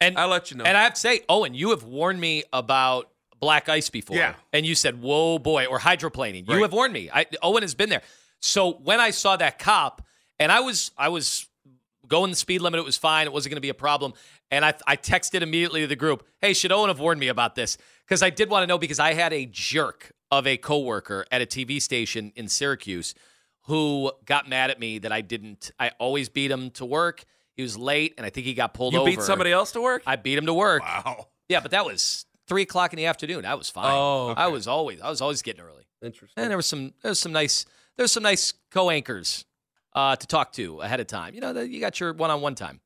[0.00, 0.64] And I let you know.
[0.64, 4.16] And I have to say, Owen, you have warned me about black ice before.
[4.16, 4.34] Yeah.
[4.52, 6.48] And you said, whoa, boy, or hydroplaning.
[6.48, 7.10] You have warned me.
[7.12, 8.02] I, Owen has been there.
[8.40, 10.02] So when I saw that cop,
[10.40, 11.48] and I was, I was
[12.06, 13.26] going the speed limit, it was fine.
[13.26, 14.14] It wasn't going to be a problem.
[14.50, 17.54] And I, I texted immediately to the group, hey, should Owen have warned me about
[17.54, 17.76] this?
[18.06, 21.40] Because I did want to know because I had a jerk of a coworker at
[21.42, 23.14] a TV station in Syracuse
[23.62, 25.70] who got mad at me that I didn't.
[25.78, 27.24] I always beat him to work.
[27.54, 29.10] He was late, and I think he got pulled you over.
[29.10, 30.02] You beat somebody else to work?
[30.06, 30.82] I beat him to work.
[30.82, 31.26] Wow.
[31.48, 33.44] Yeah, but that was three o'clock in the afternoon.
[33.44, 33.92] I was fine.
[33.94, 35.84] Oh, I was always I was always getting early.
[36.02, 36.42] Interesting.
[36.42, 37.64] And there was some there was some nice
[37.96, 39.44] there was some nice co-anchors
[39.94, 41.34] uh, to talk to ahead of time.
[41.34, 42.80] You know, the, you got your one-on-one time.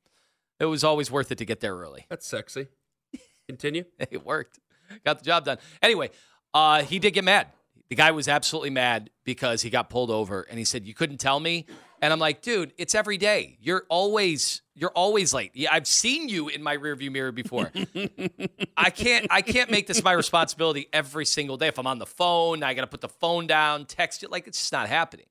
[0.59, 2.05] It was always worth it to get there early.
[2.09, 2.67] That's sexy.
[3.47, 3.83] Continue.
[3.99, 4.59] It worked.
[5.05, 5.57] Got the job done.
[5.81, 6.09] Anyway,
[6.53, 7.47] uh, he did get mad.
[7.89, 11.17] The guy was absolutely mad because he got pulled over and he said, You couldn't
[11.17, 11.65] tell me?
[12.01, 13.57] And I'm like, dude, it's every day.
[13.61, 15.51] You're always you're always late.
[15.53, 17.71] Yeah, I've seen you in my rearview mirror before.
[18.77, 21.67] I can't I can't make this my responsibility every single day.
[21.67, 24.59] If I'm on the phone, I gotta put the phone down, text it Like it's
[24.59, 25.27] just not happening.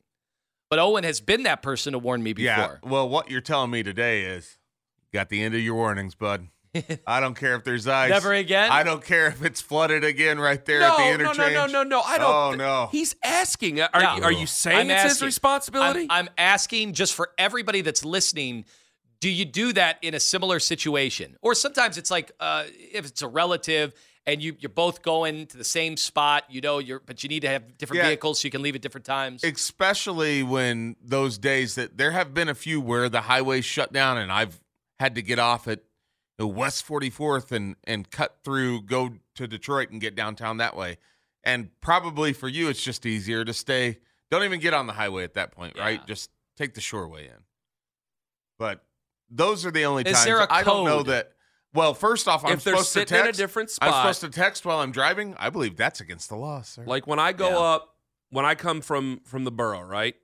[0.71, 2.81] But Owen has been that person to warn me before.
[2.83, 2.89] Yeah.
[2.89, 4.57] Well, what you're telling me today is
[5.13, 6.49] got the end of your warnings, bud.
[7.07, 8.11] I don't care if there's ice.
[8.11, 8.71] Never again?
[8.71, 11.55] I don't care if it's flooded again right there No, at the no, interchange.
[11.55, 11.89] no, no, no, no.
[11.89, 12.01] no.
[12.01, 12.31] I don't.
[12.31, 12.89] Oh, thi- no.
[12.91, 13.81] He's asking.
[13.81, 14.17] Are, Yeah.
[14.17, 16.07] you, are you saying I'm it's his responsibility?
[16.11, 18.65] I'm, I'm asking just for everybody that's listening.
[19.21, 23.23] Do you do that in a similar situation, or sometimes it's like uh, if it's
[23.23, 23.95] a relative
[24.27, 27.41] and you you're both going to the same spot, you know, you're but you need
[27.41, 28.09] to have different Yeah.
[28.09, 29.45] vehicles so you can leave at different times.
[29.45, 34.17] especially when those days that there have been a few where the highways shut down
[34.19, 34.61] and I've
[34.99, 35.81] had to get off at
[36.39, 40.99] know, West 44th and and cut through, go to Detroit and get downtown that way.
[41.45, 43.99] And probably for you, it's just easier to stay.
[44.31, 46.05] Don't even get on the highway at that point, right?
[46.07, 47.43] Just take the shoreway in.
[48.59, 48.85] But
[49.31, 51.33] those are the only Is times there a I don't know that.
[51.75, 53.39] Well, first off, I'm If they're supposed to sitting in a text.
[53.39, 55.35] different I'm supposed to text while I'm driving.
[55.39, 56.85] I believe that's against the law, sir.
[56.87, 57.59] Like when I go Yeah.
[57.59, 57.97] up,
[58.31, 60.15] when I come from from the borough, right?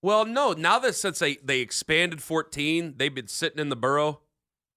[0.00, 0.52] Well, no.
[0.52, 4.20] Now that since they they expanded 14, they've been sitting in the borough,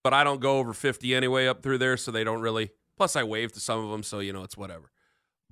[0.07, 2.69] but I don't go over 50 anyway up through there, so they don't really.
[2.95, 4.89] Plus, I wave to some of them, so you know it's whatever.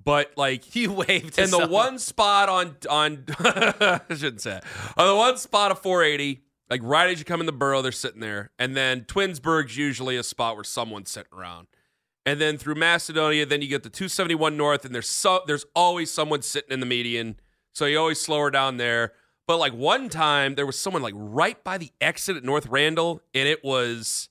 [0.02, 4.64] But like you waved to in the one spot on on I shouldn't say it.
[4.96, 7.92] on the one spot of 480, like right as you come in the borough, they're
[7.92, 11.66] sitting there, and then Twinsburg's usually a spot where someone's sitting around,
[12.24, 16.10] and then through Macedonia, then you get the 271 North, and there's so there's always
[16.10, 17.38] someone sitting in the median,
[17.74, 19.12] so you always slow her down there.
[19.46, 23.20] But like one time, there was someone like right by the exit at North Randall,
[23.34, 24.30] and it was.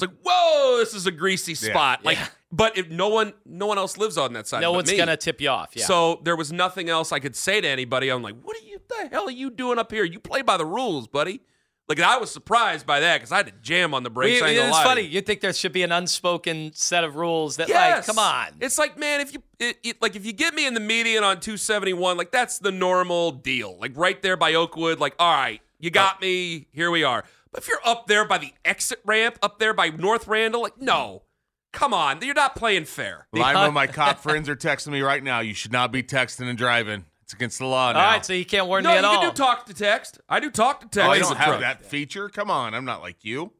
[0.00, 1.72] It's like, whoa, this is a greasy Yeah.
[1.72, 2.04] spot.
[2.04, 2.28] Like, Yeah.
[2.52, 4.60] but if no one, no one else lives on that side.
[4.60, 4.96] no but one's me.
[4.96, 5.70] gonna tip you off.
[5.74, 5.86] Yeah.
[5.86, 8.08] So there was nothing else I could say to anybody.
[8.08, 8.78] I'm like, what are you?
[8.88, 10.04] The hell are you doing up here?
[10.04, 11.40] You play by the rules, buddy.
[11.88, 14.40] Like I was surprised by that because I had to jam on the brakes.
[14.40, 15.00] We- I it's funny.
[15.02, 15.08] you.
[15.08, 18.06] You think there should be an unspoken set of rules that, Yes.
[18.06, 18.48] like, come on.
[18.60, 21.24] It's like, man, if you it, it, like if you get me in the median
[21.24, 23.76] on 271, like that's the normal deal.
[23.80, 26.66] Like right there by Oakwood, like all right, you got me.
[26.72, 27.24] Here we are.
[27.58, 30.80] But if you're up there by the exit ramp, up there by North Randall, like
[30.80, 31.24] no,
[31.72, 33.26] come on, you're not playing fair.
[33.32, 35.40] Lima, my cop friends are texting me right now.
[35.40, 37.04] You should not be texting and driving.
[37.22, 37.98] It's against the law now.
[37.98, 39.14] All right, so you can't warn No, me you at all.
[39.14, 40.20] No, you can do talk to text.
[40.28, 41.08] I do talk to oh, text.
[41.08, 41.60] oh, as you a don't have truck.
[41.62, 42.28] that feature?
[42.28, 43.52] Come on, I'm not like you.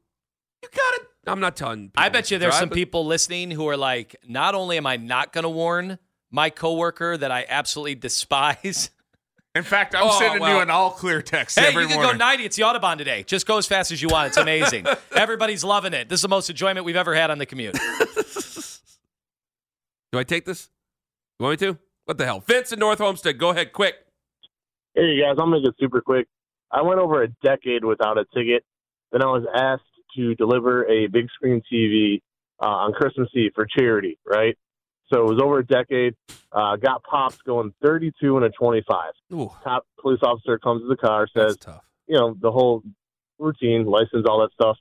[0.63, 1.09] You got it.
[1.27, 1.91] I'm not telling.
[1.97, 4.87] I bet you there's drive, some but- people listening who are like, not only am
[4.87, 5.99] I not going to warn
[6.31, 8.91] my coworker that I absolutely despise.
[9.55, 12.13] In fact, I'm Oh, sending you an all clear text hey, every you can morning.
[12.19, 12.45] go 90.
[12.45, 13.23] It's the Autobahn today.
[13.25, 14.29] Just go as fast as you want.
[14.29, 14.87] It's amazing.
[15.17, 16.09] Everybody's loving it.
[16.09, 17.75] This is the most enjoyment we've ever had on the commute.
[20.13, 20.69] Do I take this?
[21.39, 21.79] You want me to?
[22.05, 22.41] What the hell?
[22.47, 23.39] Vince in North Olmsted.
[23.39, 23.97] Go ahead, quick.
[24.95, 26.27] Hey guys, I'll make it super quick.
[26.71, 28.65] I went over a decade without a ticket.
[29.13, 29.83] Then I was asked
[30.17, 32.21] to deliver a big screen TV
[32.63, 34.57] uh, on Christmas Eve for charity, right?
[35.13, 36.15] So it was over a decade.
[36.53, 39.13] Uh, got pops going 32 and a 25.
[39.33, 41.83] Ooh, Top police officer comes to the car, says, tough.
[42.07, 42.83] you know, the whole
[43.39, 44.77] routine, license, all that stuff.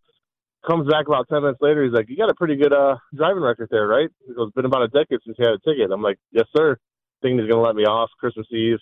[0.67, 1.83] Comes back about 10 minutes later.
[1.83, 4.09] He's like, you got a pretty good uh, driving record there, right?
[4.27, 5.91] He goes, been about a decade since you had a ticket.
[5.91, 6.77] I'm like, yes, sir.
[7.21, 8.79] Thinking he's going to let me off Christmas Eve,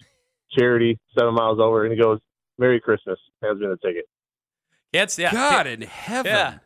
[0.57, 1.85] charity, seven miles over.
[1.85, 2.19] And he goes,
[2.57, 3.19] Merry Christmas.
[3.43, 4.05] Hands me the ticket.
[4.93, 6.31] Can't yeah, God in heaven.
[6.31, 6.57] Yeah.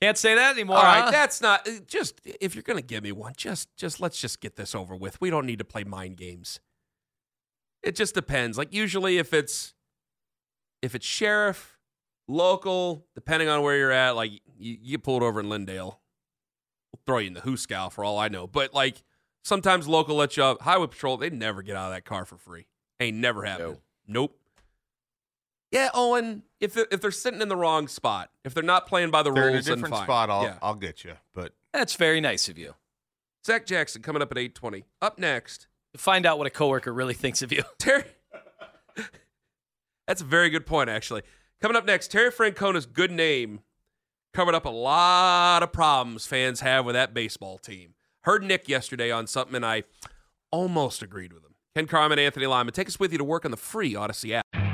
[0.00, 0.76] Can't say that anymore.
[0.76, 0.86] Uh-huh.
[0.86, 1.10] All right, huh?
[1.10, 4.56] that's not uh, just if you're gonna give me one, just just let's just get
[4.56, 5.20] this over with.
[5.20, 6.60] We don't need to play mind games.
[7.82, 8.58] It just depends.
[8.58, 9.74] Like usually if it's
[10.82, 11.78] if it's sheriff,
[12.28, 15.96] local, depending on where you're at, like you, you get pulled over in Linndale.
[16.92, 18.46] We'll throw you in the hooscow for all I know.
[18.46, 19.02] But like
[19.42, 20.62] sometimes local let you up.
[20.62, 22.66] Highway patrol, they never get out of that car for free.
[23.00, 23.78] Ain't never happened.
[24.06, 24.38] Nope.
[25.74, 26.44] Yeah, Owen.
[26.60, 29.30] If they're, if they're sitting in the wrong spot, if they're not playing by the
[29.32, 30.30] They're in a rules, different spot.
[30.30, 30.58] I'll yeah.
[30.62, 31.14] I'll get you.
[31.34, 32.74] But That's very nice of you.
[33.44, 34.84] Zach Jackson coming up at 820.
[35.02, 35.66] Up next,
[35.96, 37.62] Find out what a coworker really thinks of you.
[37.78, 38.04] Terry.
[40.06, 41.22] That's a very good point, actually.
[41.62, 43.60] Coming up next, Terry Francona's good name
[44.34, 47.94] covered up a lot of problems fans have with that baseball team.
[48.22, 49.84] Heard Nick yesterday on something, and I
[50.50, 51.54] almost agreed with him.
[51.76, 54.73] Ken Carman, Anthony Lima, take us with you to work on the free Audacy app.